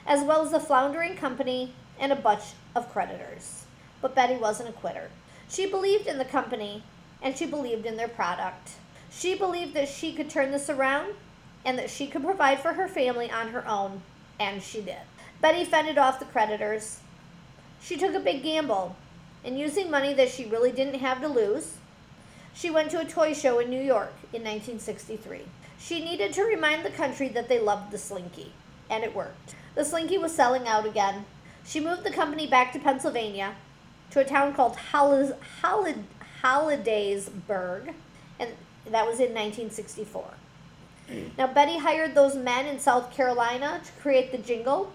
as 0.06 0.24
well 0.24 0.46
as 0.46 0.54
a 0.54 0.60
floundering 0.60 1.16
company 1.16 1.74
and 2.00 2.12
a 2.12 2.16
bunch 2.16 2.44
of 2.76 2.92
creditors. 2.92 3.66
But 4.02 4.16
Betty 4.16 4.36
wasn't 4.36 4.70
a 4.70 4.74
quitter. 4.74 5.10
She 5.48 5.66
believed 5.66 6.08
in 6.08 6.18
the 6.18 6.26
company 6.26 6.84
and 7.22 7.38
she 7.38 7.46
believed 7.46 7.86
in 7.86 7.98
their 7.98 8.08
product. 8.08 8.72
She 9.10 9.36
believed 9.36 9.74
that 9.76 9.88
she 9.88 10.14
could 10.14 10.30
turn 10.30 10.52
this 10.52 10.70
around 10.70 11.14
and 11.64 11.80
that 11.80 11.90
she 11.90 12.08
could 12.08 12.24
provide 12.24 12.60
for 12.60 12.74
her 12.74 12.88
family 12.88 13.32
on 13.32 13.50
her 13.50 13.68
own, 13.68 14.02
and 14.40 14.62
she 14.62 14.82
did. 14.82 14.98
Betty 15.46 15.64
fended 15.64 16.00
off 16.00 16.18
the 16.18 16.26
creditors. 16.26 17.02
She 17.80 17.98
took 17.98 18.16
a 18.16 18.20
big 18.20 18.42
gamble, 18.42 18.96
and 19.44 19.60
using 19.60 19.92
money 19.92 20.12
that 20.16 20.30
she 20.30 20.46
really 20.46 20.72
didn't 20.72 21.02
have 21.02 21.22
to 21.22 21.28
lose, 21.28 21.76
she 22.56 22.72
went 22.72 22.90
to 22.90 23.00
a 23.00 23.06
toy 23.06 23.36
show 23.36 23.60
in 23.60 23.70
New 23.70 23.80
York 23.80 24.16
in 24.34 24.42
1963. 24.42 25.42
She 25.78 26.04
needed 26.04 26.34
to 26.34 26.42
remind 26.42 26.84
the 26.84 26.90
country 26.90 27.28
that 27.28 27.48
they 27.48 27.60
loved 27.60 27.92
the 27.92 28.00
Slinky, 28.00 28.54
and 28.90 29.04
it 29.04 29.16
worked. 29.16 29.54
The 29.76 29.86
Slinky 29.86 30.18
was 30.18 30.34
selling 30.34 30.68
out 30.68 30.88
again. 30.88 31.26
She 31.64 31.80
moved 31.80 32.06
the 32.06 32.10
company 32.10 32.48
back 32.48 32.74
to 32.74 32.80
Pennsylvania, 32.80 33.54
to 34.10 34.22
a 34.22 34.26
town 34.26 34.56
called 34.56 34.76
Hollid, 34.92 35.36
Hollidaysburg, 36.42 37.94
and 38.40 38.50
that 38.90 39.06
was 39.06 39.20
in 39.20 39.36
1964. 39.36 40.26
Now, 41.38 41.46
Betty 41.46 41.78
hired 41.78 42.16
those 42.16 42.36
men 42.36 42.66
in 42.66 42.80
South 42.80 43.14
Carolina 43.14 43.80
to 43.86 43.92
create 44.02 44.32
the 44.32 44.40
jingle, 44.40 44.92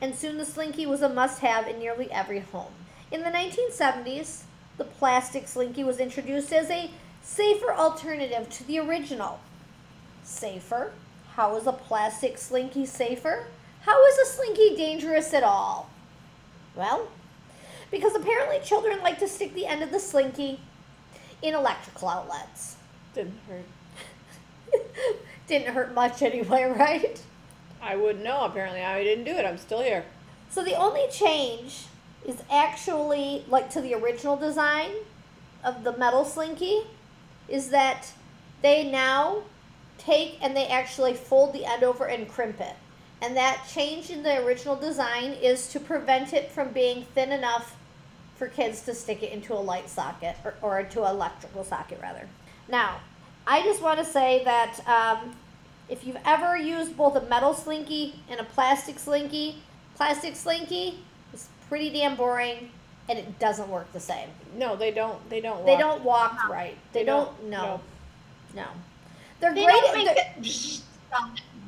and 0.00 0.14
soon 0.14 0.38
the 0.38 0.46
Slinky 0.46 0.86
was 0.86 1.02
a 1.02 1.08
must 1.08 1.40
have 1.40 1.66
in 1.66 1.78
nearly 1.78 2.10
every 2.10 2.40
home. 2.40 2.72
In 3.10 3.22
the 3.22 3.30
1970s, 3.30 4.42
the 4.78 4.84
plastic 4.84 5.46
Slinky 5.46 5.84
was 5.84 5.98
introduced 5.98 6.52
as 6.52 6.70
a 6.70 6.90
safer 7.22 7.72
alternative 7.72 8.48
to 8.50 8.66
the 8.66 8.78
original. 8.78 9.40
Safer? 10.22 10.92
How 11.34 11.56
is 11.56 11.66
a 11.66 11.72
plastic 11.72 12.38
Slinky 12.38 12.86
safer? 12.86 13.46
How 13.82 14.06
is 14.06 14.18
a 14.18 14.26
Slinky 14.26 14.76
dangerous 14.76 15.34
at 15.34 15.42
all? 15.42 15.90
Well, 16.74 17.08
because 17.90 18.14
apparently 18.14 18.60
children 18.60 19.00
like 19.00 19.18
to 19.18 19.28
stick 19.28 19.54
the 19.54 19.66
end 19.66 19.82
of 19.82 19.90
the 19.90 20.00
Slinky 20.00 20.60
in 21.42 21.54
electrical 21.54 22.08
outlets. 22.08 22.76
Didn't 23.14 23.38
hurt. 23.48 24.82
Didn't 25.46 25.74
hurt 25.74 25.94
much 25.94 26.22
anyway, 26.22 26.64
right? 26.78 27.20
I 27.82 27.96
wouldn't 27.96 28.24
know. 28.24 28.42
Apparently, 28.42 28.82
I 28.82 29.02
didn't 29.02 29.24
do 29.24 29.32
it. 29.32 29.44
I'm 29.44 29.58
still 29.58 29.82
here. 29.82 30.04
So 30.50 30.62
the 30.64 30.74
only 30.74 31.06
change 31.10 31.86
is 32.26 32.42
actually 32.50 33.44
like 33.48 33.70
to 33.70 33.80
the 33.80 33.94
original 33.94 34.36
design 34.36 34.90
of 35.64 35.84
the 35.84 35.96
metal 35.96 36.24
slinky 36.24 36.82
is 37.48 37.70
that 37.70 38.12
they 38.62 38.90
now 38.90 39.42
take 39.98 40.38
and 40.42 40.56
they 40.56 40.66
actually 40.66 41.14
fold 41.14 41.52
the 41.52 41.64
end 41.64 41.82
over 41.82 42.06
and 42.06 42.28
crimp 42.28 42.60
it. 42.60 42.74
And 43.22 43.36
that 43.36 43.66
change 43.68 44.10
in 44.10 44.22
the 44.22 44.44
original 44.44 44.76
design 44.76 45.32
is 45.32 45.68
to 45.72 45.80
prevent 45.80 46.32
it 46.32 46.50
from 46.50 46.70
being 46.72 47.04
thin 47.14 47.32
enough 47.32 47.76
for 48.36 48.48
kids 48.48 48.80
to 48.82 48.94
stick 48.94 49.22
it 49.22 49.32
into 49.32 49.52
a 49.52 49.60
light 49.60 49.90
socket 49.90 50.36
or, 50.44 50.54
or 50.62 50.80
into 50.80 51.02
an 51.04 51.14
electrical 51.14 51.62
socket 51.62 52.00
rather. 52.02 52.26
Now, 52.68 53.00
I 53.46 53.62
just 53.62 53.82
want 53.82 53.98
to 53.98 54.04
say 54.04 54.42
that 54.44 54.80
um, 54.88 55.36
if 55.90 56.06
you've 56.06 56.18
ever 56.24 56.56
used 56.56 56.96
both 56.96 57.16
a 57.16 57.22
metal 57.22 57.52
slinky 57.52 58.14
and 58.30 58.40
a 58.40 58.44
plastic 58.44 58.98
slinky, 58.98 59.56
plastic 59.96 60.36
slinky 60.36 61.00
is 61.34 61.48
pretty 61.68 61.90
damn 61.90 62.14
boring 62.16 62.70
and 63.08 63.18
it 63.18 63.38
doesn't 63.38 63.68
work 63.68 63.92
the 63.92 64.00
same. 64.00 64.28
No, 64.56 64.76
they 64.76 64.90
don't. 64.92 65.28
They 65.28 65.40
don't. 65.40 65.66
They 65.66 65.76
don't 65.76 66.02
walk 66.04 66.48
right. 66.48 66.76
They, 66.92 67.00
They 67.00 67.06
don't, 67.06 67.36
don't, 67.40 67.50
no. 67.50 67.80
No. 68.54 68.66
They're 69.40 69.54
They 69.54 69.64
great 69.64 69.80
don't 69.80 69.88
at- 69.90 69.94
make 69.96 70.04
they're- 70.06 70.14
that 70.14 70.40
bzzzt. 70.40 70.82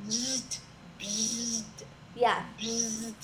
Bzzzt, 0.06 0.58
bzzzt, 1.00 1.64
Yeah. 2.14 2.42
bzzzt 2.60 3.14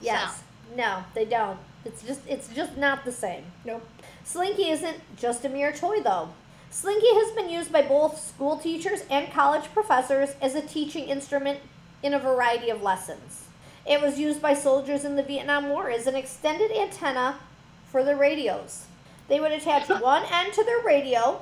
Yes. 0.00 0.22
sound. 0.22 0.42
No, 0.76 1.04
they 1.14 1.24
don't. 1.24 1.58
It's 1.84 2.02
just 2.02 2.20
it's 2.26 2.48
just 2.48 2.76
not 2.76 3.04
the 3.04 3.12
same. 3.12 3.44
Nope. 3.64 3.86
Slinky 4.24 4.70
isn't 4.70 4.98
just 5.16 5.44
a 5.44 5.48
mere 5.48 5.72
toy 5.72 6.00
though. 6.00 6.30
Slinky 6.70 7.14
has 7.14 7.34
been 7.34 7.50
used 7.50 7.72
by 7.72 7.82
both 7.82 8.20
school 8.20 8.58
teachers 8.58 9.02
and 9.10 9.32
college 9.32 9.72
professors 9.72 10.30
as 10.40 10.54
a 10.54 10.60
teaching 10.60 11.08
instrument 11.08 11.60
in 12.02 12.14
a 12.14 12.18
variety 12.18 12.70
of 12.70 12.82
lessons. 12.82 13.44
It 13.86 14.00
was 14.00 14.18
used 14.18 14.42
by 14.42 14.54
soldiers 14.54 15.04
in 15.04 15.16
the 15.16 15.22
Vietnam 15.22 15.70
War 15.70 15.90
as 15.90 16.06
an 16.06 16.14
extended 16.14 16.70
antenna 16.70 17.38
for 17.86 18.04
their 18.04 18.16
radios. 18.16 18.86
They 19.28 19.40
would 19.40 19.52
attach 19.52 19.88
one 20.02 20.24
end 20.30 20.52
to 20.54 20.64
their 20.64 20.82
radio, 20.84 21.40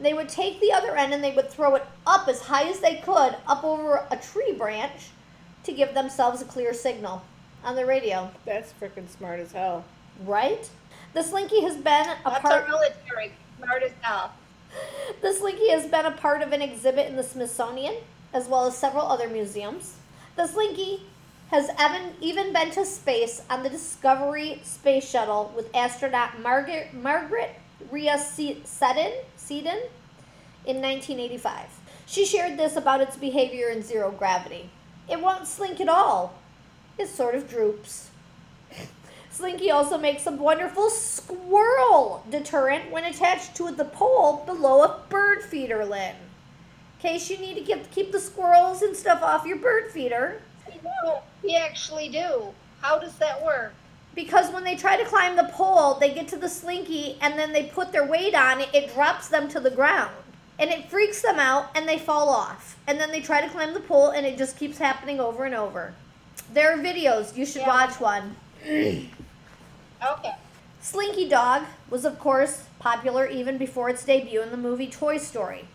they 0.00 0.14
would 0.14 0.28
take 0.28 0.60
the 0.60 0.72
other 0.72 0.96
end 0.96 1.12
and 1.12 1.22
they 1.22 1.32
would 1.32 1.50
throw 1.50 1.74
it 1.74 1.84
up 2.06 2.26
as 2.26 2.40
high 2.40 2.68
as 2.68 2.80
they 2.80 2.96
could 2.96 3.36
up 3.46 3.62
over 3.62 4.06
a 4.10 4.16
tree 4.16 4.52
branch 4.52 5.10
to 5.64 5.72
give 5.72 5.92
themselves 5.92 6.40
a 6.40 6.46
clear 6.46 6.72
signal 6.72 7.22
on 7.62 7.76
the 7.76 7.84
radio. 7.84 8.30
That's 8.46 8.72
freaking 8.72 9.08
smart 9.08 9.40
as 9.40 9.52
hell. 9.52 9.84
Right? 10.24 10.70
The 11.12 11.22
Slinky 11.22 11.60
has 11.62 11.76
been 11.76 12.06
a 12.06 12.18
That's 12.24 12.40
part 12.40 12.62
our 12.62 12.68
military. 12.68 13.32
Smart 13.58 13.82
as 13.82 13.92
hell. 14.00 14.32
The 15.20 15.32
Slinky 15.32 15.68
has 15.70 15.86
been 15.86 16.06
a 16.06 16.12
part 16.12 16.40
of 16.40 16.52
an 16.52 16.62
exhibit 16.62 17.08
in 17.08 17.16
the 17.16 17.22
Smithsonian, 17.22 17.96
as 18.32 18.48
well 18.48 18.66
as 18.66 18.76
several 18.76 19.06
other 19.06 19.28
museums. 19.28 19.96
The 20.36 20.46
Slinky 20.46 21.02
has 21.50 21.68
even, 21.68 22.14
even 22.20 22.52
been 22.52 22.70
to 22.70 22.86
space 22.86 23.42
on 23.50 23.62
the 23.62 23.68
Discovery 23.68 24.60
space 24.62 25.08
shuttle 25.08 25.52
with 25.54 25.74
astronaut 25.74 26.40
Margaret, 26.40 26.94
Margaret 26.94 27.50
Rhea 27.90 28.18
Se- 28.18 28.62
Seddon, 28.64 29.12
Seddon 29.36 29.82
in 30.64 30.76
1985. 30.80 31.80
She 32.06 32.24
shared 32.24 32.58
this 32.58 32.76
about 32.76 33.00
its 33.00 33.16
behavior 33.16 33.68
in 33.68 33.82
zero 33.82 34.10
gravity. 34.10 34.70
It 35.08 35.20
won't 35.20 35.46
slink 35.46 35.80
at 35.80 35.88
all. 35.88 36.34
It 36.98 37.08
sort 37.08 37.34
of 37.34 37.48
droops. 37.48 38.09
Slinky 39.40 39.70
also 39.70 39.96
makes 39.96 40.26
a 40.26 40.32
wonderful 40.32 40.90
squirrel 40.90 42.22
deterrent 42.30 42.90
when 42.90 43.04
attached 43.04 43.54
to 43.56 43.70
the 43.70 43.86
pole 43.86 44.42
below 44.44 44.82
a 44.82 45.00
bird 45.08 45.42
feeder 45.42 45.82
lid. 45.86 46.14
In 46.14 47.00
case 47.00 47.30
you 47.30 47.38
need 47.38 47.54
to 47.54 47.62
keep, 47.62 47.90
keep 47.90 48.12
the 48.12 48.20
squirrels 48.20 48.82
and 48.82 48.94
stuff 48.94 49.22
off 49.22 49.46
your 49.46 49.56
bird 49.56 49.90
feeder. 49.92 50.42
We 51.42 51.56
actually 51.56 52.10
do. 52.10 52.52
How 52.82 52.98
does 52.98 53.16
that 53.16 53.42
work? 53.42 53.72
Because 54.14 54.52
when 54.52 54.62
they 54.62 54.76
try 54.76 54.98
to 54.98 55.06
climb 55.06 55.36
the 55.36 55.50
pole, 55.54 55.94
they 55.94 56.12
get 56.12 56.28
to 56.28 56.36
the 56.36 56.48
slinky 56.48 57.16
and 57.22 57.38
then 57.38 57.54
they 57.54 57.62
put 57.62 57.92
their 57.92 58.04
weight 58.06 58.34
on 58.34 58.60
it, 58.60 58.68
it 58.74 58.92
drops 58.92 59.28
them 59.28 59.48
to 59.48 59.60
the 59.60 59.70
ground. 59.70 60.14
And 60.58 60.68
it 60.70 60.90
freaks 60.90 61.22
them 61.22 61.38
out 61.38 61.70
and 61.74 61.88
they 61.88 61.96
fall 61.96 62.28
off. 62.28 62.76
And 62.86 63.00
then 63.00 63.10
they 63.10 63.22
try 63.22 63.40
to 63.40 63.48
climb 63.48 63.72
the 63.72 63.80
pole 63.80 64.10
and 64.10 64.26
it 64.26 64.36
just 64.36 64.58
keeps 64.58 64.76
happening 64.76 65.18
over 65.18 65.44
and 65.44 65.54
over. 65.54 65.94
There 66.52 66.74
are 66.74 66.76
videos, 66.76 67.34
you 67.38 67.46
should 67.46 67.62
Yeah. 67.62 67.68
watch 67.68 67.98
one. 67.98 68.36
Okay. 70.04 70.34
Slinky 70.80 71.28
Dog 71.28 71.64
was, 71.90 72.04
of 72.04 72.18
course, 72.18 72.64
popular 72.78 73.26
even 73.26 73.58
before 73.58 73.90
its 73.90 74.04
debut 74.04 74.40
in 74.40 74.50
the 74.50 74.56
movie 74.56 74.88
Toy 74.88 75.18
Story. 75.18 75.66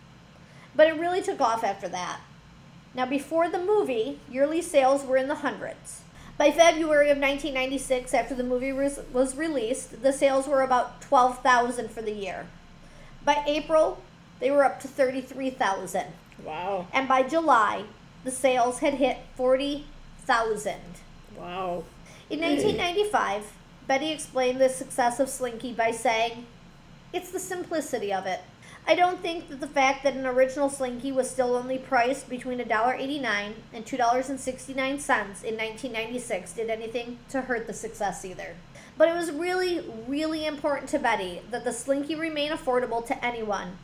But 0.75 0.88
it 0.88 0.99
really 0.99 1.21
took 1.21 1.39
off 1.39 1.63
after 1.63 1.88
that. 1.89 2.19
Now, 2.93 3.05
before 3.05 3.49
the 3.49 3.59
movie, 3.59 4.19
yearly 4.29 4.61
sales 4.61 5.03
were 5.03 5.17
in 5.17 5.27
the 5.27 5.35
hundreds. 5.35 6.01
By 6.38 6.51
February 6.51 7.09
of 7.09 7.17
1996, 7.17 8.13
after 8.13 8.35
the 8.35 8.43
movie 8.43 8.73
was, 8.73 8.99
was 9.13 9.35
released, 9.35 10.01
the 10.01 10.11
sales 10.11 10.47
were 10.47 10.61
about 10.61 11.01
12,000 11.01 11.91
for 11.91 12.01
the 12.01 12.11
year. 12.11 12.47
By 13.23 13.43
April, 13.47 14.01
they 14.39 14.51
were 14.51 14.65
up 14.65 14.81
to 14.81 14.88
33,000. 14.88 16.07
Wow. 16.43 16.88
And 16.91 17.07
by 17.07 17.23
July, 17.23 17.85
the 18.23 18.31
sales 18.31 18.79
had 18.79 18.95
hit 18.95 19.17
40,000. 19.35 20.75
Wow. 21.38 21.83
In 22.29 22.41
1995, 22.41 23.53
Betty 23.88 24.12
explained 24.12 24.60
the 24.60 24.69
success 24.69 25.19
of 25.19 25.30
Slinky 25.30 25.71
by 25.71 25.91
saying, 25.91 26.48
It's 27.13 27.32
the 27.32 27.39
simplicity 27.39 28.12
of 28.12 28.26
it. 28.26 28.41
I 28.88 28.95
don't 28.95 29.21
think 29.21 29.50
that 29.50 29.60
the 29.60 29.67
fact 29.67 30.04
that 30.04 30.15
an 30.15 30.26
original 30.26 30.69
Slinky 30.69 31.12
was 31.12 31.30
still 31.30 31.56
only 31.56 31.78
priced 31.78 32.30
between 32.30 32.60
$1.89 32.60 33.54
and 33.74 33.86
$2.69 33.86 34.78
in 34.78 34.86
1996 34.88 36.54
did 36.54 36.69
anything 36.69 37.17
to 37.30 37.41
hurt 37.41 37.65
the 37.65 37.74
success 37.74 38.24
either. 38.24 38.56
But 38.98 39.10
it 39.10 39.15
was 39.15 39.32
really, 39.32 39.84
really 40.08 40.45
important 40.45 40.89
to 40.89 41.00
Betty 41.00 41.41
that 41.52 41.63
the 41.63 41.74
Slinky 41.74 42.15
remain 42.15 42.52
affordable 42.52 43.06
to 43.08 43.26
anyone. 43.26 43.78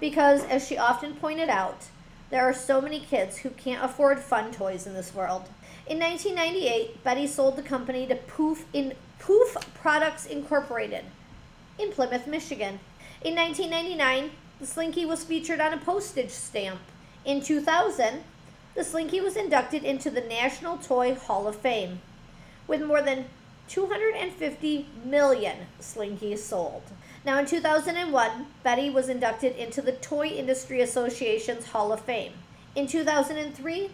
Because, 0.00 0.44
as 0.44 0.66
she 0.66 0.78
often 0.78 1.14
pointed 1.14 1.50
out, 1.50 1.86
there 2.30 2.44
are 2.44 2.54
so 2.54 2.80
many 2.80 3.00
kids 3.00 3.38
who 3.38 3.50
can't 3.50 3.84
afford 3.84 4.20
fun 4.20 4.52
toys 4.52 4.86
in 4.86 4.94
this 4.94 5.14
world. 5.14 5.48
In 5.86 5.98
1998, 5.98 7.04
Betty 7.04 7.26
sold 7.26 7.56
the 7.56 7.62
company 7.62 8.06
to 8.06 8.14
Poof 8.14 8.64
in 8.72 8.94
Poof 9.20 9.56
Products 9.74 10.26
Incorporated 10.26 11.04
in 11.78 11.92
Plymouth, 11.92 12.26
Michigan. 12.26 12.80
In 13.22 13.34
1999, 13.34 14.30
the 14.58 14.66
Slinky 14.66 15.06
was 15.06 15.24
featured 15.24 15.60
on 15.60 15.72
a 15.72 15.78
postage 15.78 16.30
stamp. 16.30 16.80
In 17.24 17.40
2000, 17.40 18.24
the 18.74 18.84
Slinky 18.84 19.20
was 19.20 19.36
inducted 19.36 19.84
into 19.84 20.10
the 20.10 20.20
National 20.20 20.78
Toy 20.78 21.14
Hall 21.14 21.46
of 21.46 21.56
Fame 21.56 22.00
with 22.66 22.82
more 22.82 23.02
than 23.02 23.26
250 23.68 24.86
million 25.04 25.58
Slinkies 25.80 26.38
sold. 26.38 26.82
Now, 27.24 27.38
in 27.38 27.46
2001, 27.46 28.46
Betty 28.62 28.90
was 28.90 29.08
inducted 29.08 29.54
into 29.56 29.82
the 29.82 29.92
Toy 29.92 30.28
Industry 30.28 30.80
Association's 30.80 31.66
Hall 31.66 31.92
of 31.92 32.00
Fame. 32.00 32.32
In 32.74 32.86
2003, 32.86 33.90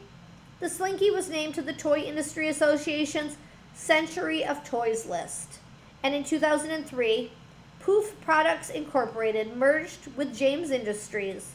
the 0.61 0.71
Slinky 0.71 1.11
was 1.11 1.29
named 1.29 1.55
to 1.57 1.63
the 1.63 1.73
Toy 1.73 1.99
Industry 2.01 2.49
Association's 2.49 3.37
Century 3.77 4.45
of 4.45 4.65
Toys 4.65 5.07
list. 5.07 5.59
And 6.03 6.15
in 6.15 6.25
2003, 6.25 7.31
Poof 7.79 8.21
Products 8.23 8.71
Incorporated 8.71 9.57
merged 9.57 10.09
with 10.17 10.37
James 10.37 10.71
Industries 10.71 11.53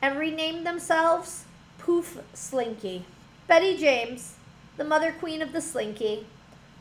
and 0.00 0.18
renamed 0.18 0.66
themselves 0.66 1.44
Poof 1.78 2.18
Slinky. 2.34 3.04
Betty 3.48 3.76
James, 3.76 4.36
the 4.76 4.84
mother 4.84 5.12
queen 5.12 5.42
of 5.42 5.52
the 5.52 5.60
Slinky, 5.60 6.26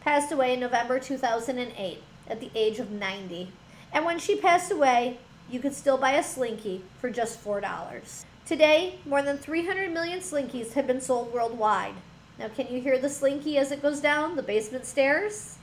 passed 0.01 0.31
away 0.31 0.53
in 0.53 0.59
November 0.59 0.99
2008 0.99 2.03
at 2.27 2.39
the 2.39 2.51
age 2.53 2.77
of 2.77 2.91
90. 2.91 3.49
And 3.93 4.05
when 4.05 4.19
she 4.19 4.35
passed 4.35 4.71
away, 4.71 5.17
you 5.49 5.59
could 5.59 5.73
still 5.73 5.97
buy 5.97 6.11
a 6.11 6.23
Slinky 6.23 6.83
for 6.99 7.09
just 7.09 7.43
$4. 7.43 8.23
Today, 8.45 8.99
more 9.05 9.21
than 9.21 9.37
300 9.37 9.91
million 9.91 10.19
Slinkies 10.19 10.73
have 10.73 10.85
been 10.85 11.01
sold 11.01 11.33
worldwide. 11.33 11.95
Now, 12.41 12.47
can 12.47 12.73
you 12.73 12.81
hear 12.81 12.97
the 12.97 13.07
Slinky 13.07 13.59
as 13.59 13.71
it 13.71 13.83
goes 13.83 13.99
down 13.99 14.35
the 14.35 14.41
basement 14.41 14.87
stairs? 14.87 15.59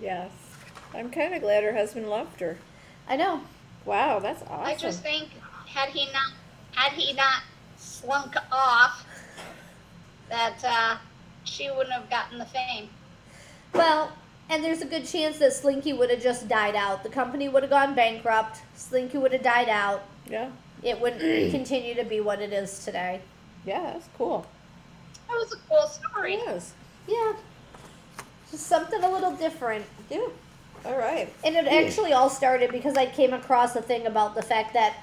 Yes. 0.00 0.30
I'm 0.94 1.10
kind 1.10 1.34
of 1.34 1.42
glad 1.42 1.64
her 1.64 1.72
husband 1.74 2.08
loved 2.08 2.38
her. 2.38 2.56
I 3.08 3.16
know. 3.16 3.40
Wow, 3.84 4.20
that's 4.20 4.40
awesome. 4.42 4.64
I 4.64 4.76
just 4.76 5.02
think 5.02 5.30
had 5.66 5.88
he 5.88 6.06
not 6.12 6.32
had 6.76 6.92
he 6.92 7.14
not 7.14 7.42
slunk 7.76 8.36
off, 8.52 9.04
that 10.28 10.64
uh, 10.64 10.98
she 11.42 11.68
wouldn't 11.68 11.90
have 11.92 12.08
gotten 12.08 12.38
the 12.38 12.44
fame. 12.44 12.90
Well, 13.72 14.12
and 14.48 14.62
there's 14.62 14.82
a 14.82 14.86
good 14.86 15.06
chance 15.06 15.38
that 15.38 15.52
Slinky 15.52 15.92
would 15.92 16.10
have 16.10 16.22
just 16.22 16.46
died 16.46 16.76
out. 16.76 17.02
The 17.02 17.08
company 17.08 17.48
would 17.48 17.64
have 17.64 17.70
gone 17.70 17.96
bankrupt. 17.96 18.60
Slinky 18.76 19.18
would 19.18 19.32
have 19.32 19.42
died 19.42 19.68
out. 19.68 20.04
yeah. 20.30 20.50
It 20.80 21.00
wouldn't 21.00 21.50
continue 21.50 21.96
to 21.96 22.04
be 22.04 22.20
what 22.20 22.40
it 22.40 22.52
is 22.52 22.84
today. 22.84 23.20
Yeah, 23.66 23.94
that's 23.94 24.08
cool. 24.16 24.46
That 25.28 25.34
was 25.34 25.52
a 25.52 25.56
cool 25.68 25.86
story. 25.86 26.34
Yes. 26.34 26.72
Yeah. 27.06 27.32
Just 28.50 28.66
something 28.66 29.02
a 29.02 29.10
little 29.10 29.34
different. 29.36 29.84
Yeah. 30.10 30.28
All 30.84 30.98
right. 30.98 31.32
And 31.44 31.56
it 31.56 31.66
hmm. 31.66 31.86
actually 31.86 32.12
all 32.12 32.30
started 32.30 32.70
because 32.70 32.96
I 32.96 33.06
came 33.06 33.32
across 33.32 33.74
a 33.76 33.82
thing 33.82 34.06
about 34.06 34.34
the 34.34 34.42
fact 34.42 34.74
that 34.74 34.96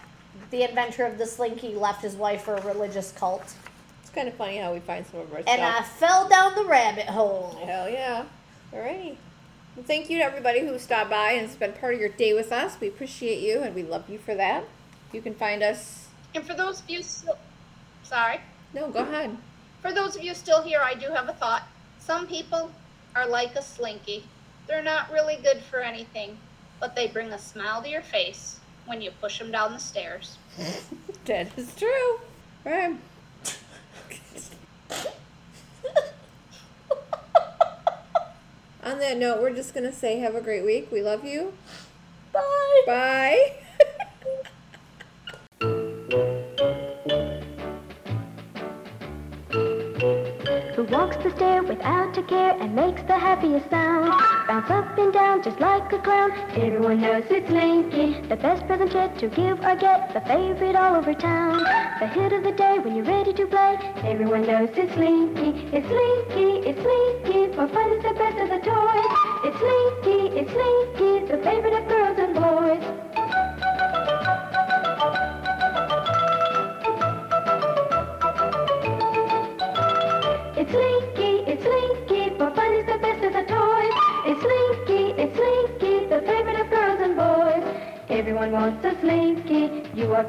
the 0.51 0.67
inventor 0.67 1.05
of 1.05 1.17
the 1.17 1.25
Slinky 1.25 1.73
left 1.75 2.01
his 2.01 2.15
wife 2.15 2.43
for 2.43 2.55
a 2.55 2.61
religious 2.61 3.11
cult. 3.11 3.53
It's 4.01 4.09
kind 4.09 4.27
of 4.27 4.33
funny 4.35 4.57
how 4.57 4.73
we 4.73 4.79
find 4.79 5.05
some 5.07 5.21
of 5.21 5.33
our 5.33 5.39
And 5.47 5.61
I 5.61 5.83
fell 5.83 6.27
down 6.27 6.55
the 6.55 6.65
rabbit 6.65 7.07
hole. 7.07 7.57
Hell 7.65 7.89
yeah. 7.89 8.25
All 8.73 8.79
righty. 8.79 9.17
Well, 9.75 9.85
thank 9.85 10.09
you 10.09 10.17
to 10.17 10.23
everybody 10.23 10.59
who 10.59 10.77
stopped 10.77 11.09
by 11.09 11.31
and 11.31 11.49
spent 11.49 11.79
part 11.79 11.93
of 11.93 11.99
your 11.99 12.09
day 12.09 12.33
with 12.33 12.51
us. 12.51 12.77
We 12.79 12.87
appreciate 12.89 13.39
you 13.39 13.61
and 13.61 13.73
we 13.73 13.83
love 13.83 14.09
you 14.09 14.17
for 14.19 14.35
that. 14.35 14.65
You 15.13 15.21
can 15.21 15.33
find 15.33 15.63
us. 15.63 16.07
And 16.35 16.45
for 16.45 16.53
those 16.53 16.81
of 16.81 16.89
you 16.89 17.01
still, 17.03 17.37
sorry, 18.03 18.39
No, 18.73 18.89
go 18.89 18.99
ahead. 18.99 19.35
For 19.81 19.91
those 19.91 20.15
of 20.15 20.23
you 20.23 20.33
still 20.33 20.61
here, 20.61 20.79
I 20.81 20.93
do 20.93 21.07
have 21.07 21.27
a 21.27 21.33
thought. 21.33 21.63
Some 21.99 22.27
people 22.27 22.71
are 23.15 23.27
like 23.27 23.55
a 23.55 23.61
slinky. 23.61 24.23
They're 24.67 24.83
not 24.83 25.11
really 25.11 25.37
good 25.43 25.61
for 25.69 25.79
anything, 25.79 26.37
but 26.79 26.95
they 26.95 27.07
bring 27.07 27.33
a 27.33 27.39
smile 27.39 27.81
to 27.81 27.89
your 27.89 28.01
face 28.01 28.59
when 28.85 29.01
you 29.01 29.11
push 29.19 29.39
them 29.39 29.51
down 29.51 29.73
the 29.73 29.79
stairs. 29.79 30.37
That 31.25 31.55
is 31.55 31.75
true. 31.75 32.19
Right. 32.65 32.95
On 38.83 38.97
that 38.97 39.17
note, 39.17 39.39
we're 39.39 39.53
just 39.53 39.75
going 39.75 39.83
to 39.83 39.95
say 39.95 40.17
have 40.17 40.33
a 40.33 40.41
great 40.41 40.65
week. 40.65 40.91
We 40.91 41.03
love 41.03 41.23
you. 41.23 41.53
Bye. 42.33 42.81
Bye. 42.87 43.53
Walks 50.91 51.15
the 51.23 51.31
stair 51.37 51.63
without 51.63 52.17
a 52.17 52.23
care 52.23 52.51
and 52.59 52.75
makes 52.75 53.01
the 53.03 53.17
happiest 53.17 53.69
sound? 53.69 54.11
Bounce 54.47 54.69
up 54.69 54.97
and 54.97 55.13
down 55.13 55.41
just 55.41 55.59
like 55.61 55.91
a 55.93 55.99
clown. 55.99 56.31
Everyone 56.51 56.99
knows 56.99 57.23
it's 57.29 57.47
Slinky, 57.47 58.19
the 58.27 58.35
best 58.35 58.67
present 58.67 58.93
yet 58.93 59.17
to 59.19 59.29
give 59.29 59.59
or 59.61 59.75
get, 59.77 60.13
the 60.13 60.19
favorite 60.21 60.75
all 60.75 60.95
over 60.95 61.13
town. 61.13 61.59
The 61.99 62.07
hit 62.07 62.33
of 62.33 62.43
the 62.43 62.51
day 62.51 62.79
when 62.79 62.95
you're 62.95 63.05
ready 63.05 63.31
to 63.33 63.45
play. 63.45 63.77
Everyone 64.03 64.45
knows 64.45 64.69
it's 64.73 64.93
Slinky, 64.93 65.69
it's 65.71 65.87
Slinky, 65.87 66.67
it's 66.67 66.81
Slinky. 66.81 67.55
For 67.55 67.67
fun 67.69 67.91
is 67.93 68.03
the 68.03 68.13
best 68.13 68.37
of 68.43 68.49
the 68.49 68.59
toys. 68.59 69.11
It's 69.47 69.57
Slinky, 69.63 70.39
it's 70.39 70.51
Slinky, 70.51 71.31
the 71.31 71.37
favorite 71.41 71.60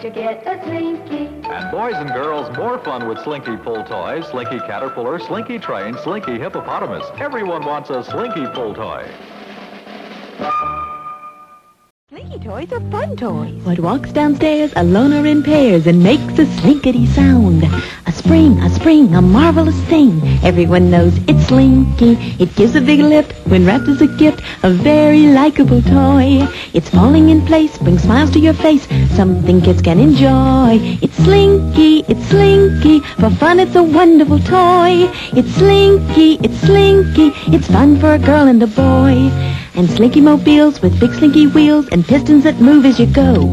Slinky, 0.01 0.09
You 0.09 0.15
get 0.15 0.47
a 0.47 0.65
Slinky. 0.65 1.27
And 1.45 1.71
boys 1.71 1.95
and 1.95 2.09
girls, 2.11 2.55
more 2.57 2.79
fun 2.79 3.09
with 3.09 3.19
Slinky 3.19 3.57
pull 3.57 3.85
toys, 3.85 4.27
Slinky 4.29 4.59
Caterpillar, 4.61 5.19
Slinky 5.19 5.59
Train, 5.59 5.95
Slinky 5.99 6.39
Hippopotamus. 6.39 7.07
Everyone 7.19 7.65
wants 7.65 7.91
a 7.91 8.03
Slinky 8.03 8.47
pull 8.55 8.75
toy. 8.75 9.07
Slinky 12.09 12.39
toys 12.39 12.73
are 12.73 12.91
fun 12.91 13.17
toys. 13.17 13.63
What 13.65 13.81
walks 13.81 14.13
downstairs 14.13 14.73
alone 14.77 15.13
or 15.13 15.27
in 15.27 15.43
pairs 15.43 15.87
and 15.87 16.03
makes 16.03 16.39
a 16.39 16.47
slinkety 16.61 17.07
sound. 17.07 17.65
A 18.13 18.15
spring, 18.15 18.61
a 18.61 18.69
spring, 18.69 19.15
a 19.15 19.23
marvelous 19.23 19.81
thing. 19.85 20.21
Everyone 20.45 20.91
knows 20.91 21.17
it's 21.27 21.47
Slinky. 21.47 22.19
It 22.39 22.55
gives 22.57 22.77
a 22.77 22.81
big 22.83 23.01
lift 23.01 23.33
when 23.47 23.65
wrapped 23.65 23.89
as 23.89 24.03
a 24.03 24.07
gift. 24.07 24.43
A 24.63 24.69
very 24.69 25.29
likable 25.29 25.81
toy. 25.81 26.47
It's 26.75 26.91
falling 26.91 27.31
in 27.31 27.41
place, 27.47 27.79
brings 27.79 28.03
smiles 28.03 28.31
to 28.33 28.39
your 28.39 28.53
face. 28.53 28.87
Something 29.17 29.63
kids 29.63 29.81
can 29.81 29.99
enjoy. 29.99 30.79
It's 31.01 31.17
Slinky, 31.25 32.05
it's 32.07 32.27
Slinky. 32.27 33.01
For 33.19 33.31
fun, 33.31 33.59
it's 33.59 33.77
a 33.77 33.83
wonderful 33.83 34.41
toy. 34.41 35.09
It's 35.33 35.53
Slinky, 35.53 36.39
it's 36.45 36.59
Slinky. 36.67 37.33
It's 37.47 37.69
fun 37.69 37.99
for 37.99 38.13
a 38.13 38.19
girl 38.19 38.47
and 38.47 38.63
a 38.63 38.67
boy 38.67 39.52
and 39.75 39.89
slinky 39.91 40.21
mobiles 40.21 40.81
with 40.83 40.99
big 41.01 41.13
slinky 41.15 41.47
wheels 41.47 41.89
and 41.89 42.07
pistons 42.07 42.45
that 42.45 42.61
move 42.61 42.85
as 42.85 42.99
you 43.01 43.07
go. 43.07 43.53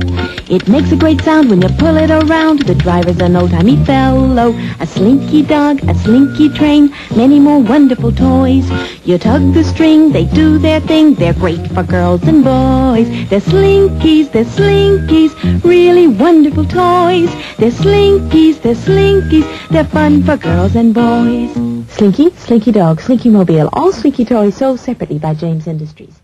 It 0.50 0.68
makes 0.68 0.92
a 0.92 0.96
great 0.96 1.22
sound 1.22 1.50
when 1.50 1.62
you 1.62 1.70
pull 1.70 1.96
it 1.98 2.10
around. 2.10 2.64
The 2.64 2.76
driver's 2.76 3.20
an 3.22 3.36
old-timey 3.36 3.84
fellow, 3.86 4.54
a 4.80 4.88
slinky 4.88 5.44
dog, 5.44 5.84
a 5.88 5.96
slinky 5.96 6.50
train, 6.50 6.94
many 7.16 7.40
more 7.40 7.62
wonderful 7.62 8.12
toys. 8.12 8.70
You 9.06 9.18
tug 9.18 9.54
the 9.54 9.64
string, 9.64 10.12
they 10.12 10.26
do 10.26 10.58
their 10.58 10.80
thing. 10.80 11.14
They're 11.14 11.34
great 11.34 11.66
for 11.72 11.84
girls 11.84 12.24
and 12.24 12.44
boys. 12.44 13.08
They're 13.30 13.40
slinkies, 13.40 14.32
they're 14.32 14.46
slinkies, 14.46 15.64
really 15.64 16.08
wonderful 16.08 16.66
toys. 16.66 17.32
They're 17.58 17.72
slinkies, 17.72 18.62
they're 18.62 18.76
slinkies, 18.76 19.70
they're 19.70 19.86
fun 19.86 20.24
for 20.24 20.38
girls 20.38 20.76
and 20.76 20.94
boys. 20.94 21.79
Slinky, 21.90 22.30
Slinky 22.32 22.72
Dog, 22.72 23.02
Slinky 23.02 23.30
Mobile, 23.30 23.70
all 23.74 23.92
Slinky 23.92 24.24
toys 24.24 24.56
sold 24.56 24.80
separately 24.80 25.20
by 25.20 25.34
James 25.34 25.68
Industries. 25.68 26.22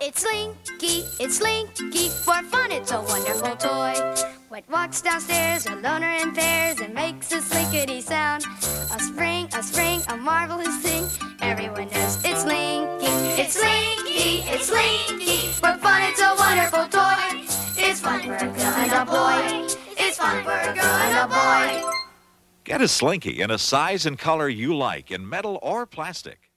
It's 0.00 0.22
Slinky, 0.22 1.04
it's 1.18 1.38
Slinky, 1.38 2.08
for 2.08 2.42
fun 2.44 2.70
it's 2.70 2.92
a 2.92 3.00
wonderful 3.00 3.56
toy. 3.56 3.94
What 4.48 4.64
walks 4.70 5.02
downstairs 5.02 5.66
alone 5.66 6.04
or 6.04 6.12
in 6.12 6.32
pairs 6.32 6.80
and 6.80 6.94
makes 6.94 7.32
a 7.32 7.40
slinkety 7.40 8.00
sound. 8.02 8.44
A 8.94 9.00
spring, 9.00 9.48
a 9.54 9.62
spring, 9.62 10.00
a 10.08 10.16
marvelous 10.16 10.76
thing. 10.78 11.06
Everyone 11.40 11.88
knows 11.88 12.18
it's 12.24 12.42
Slinky. 12.42 13.06
It's 13.40 13.54
Slinky, 13.54 14.44
it's 14.48 14.66
Slinky, 14.68 15.48
for 15.52 15.76
fun 15.78 16.02
it's 16.02 16.20
a 16.20 16.34
wonderful 16.38 16.86
toy. 16.88 17.46
It's 17.76 18.00
fun 18.00 18.20
for 18.20 18.34
a 18.34 18.38
girl 18.38 18.74
and 18.78 18.92
a 18.92 19.04
boy. 19.04 19.66
It's 19.98 20.18
fun 20.18 20.44
for 20.44 20.50
a 20.50 20.74
girl 20.74 20.84
and 20.84 21.18
a 21.18 21.26
boy. 21.26 22.09
Get 22.70 22.82
a 22.82 22.86
Slinky 22.86 23.40
in 23.40 23.50
a 23.50 23.58
size 23.58 24.06
and 24.06 24.16
color 24.16 24.48
you 24.48 24.76
like 24.76 25.10
in 25.10 25.28
metal 25.28 25.58
or 25.60 25.86
plastic. 25.86 26.49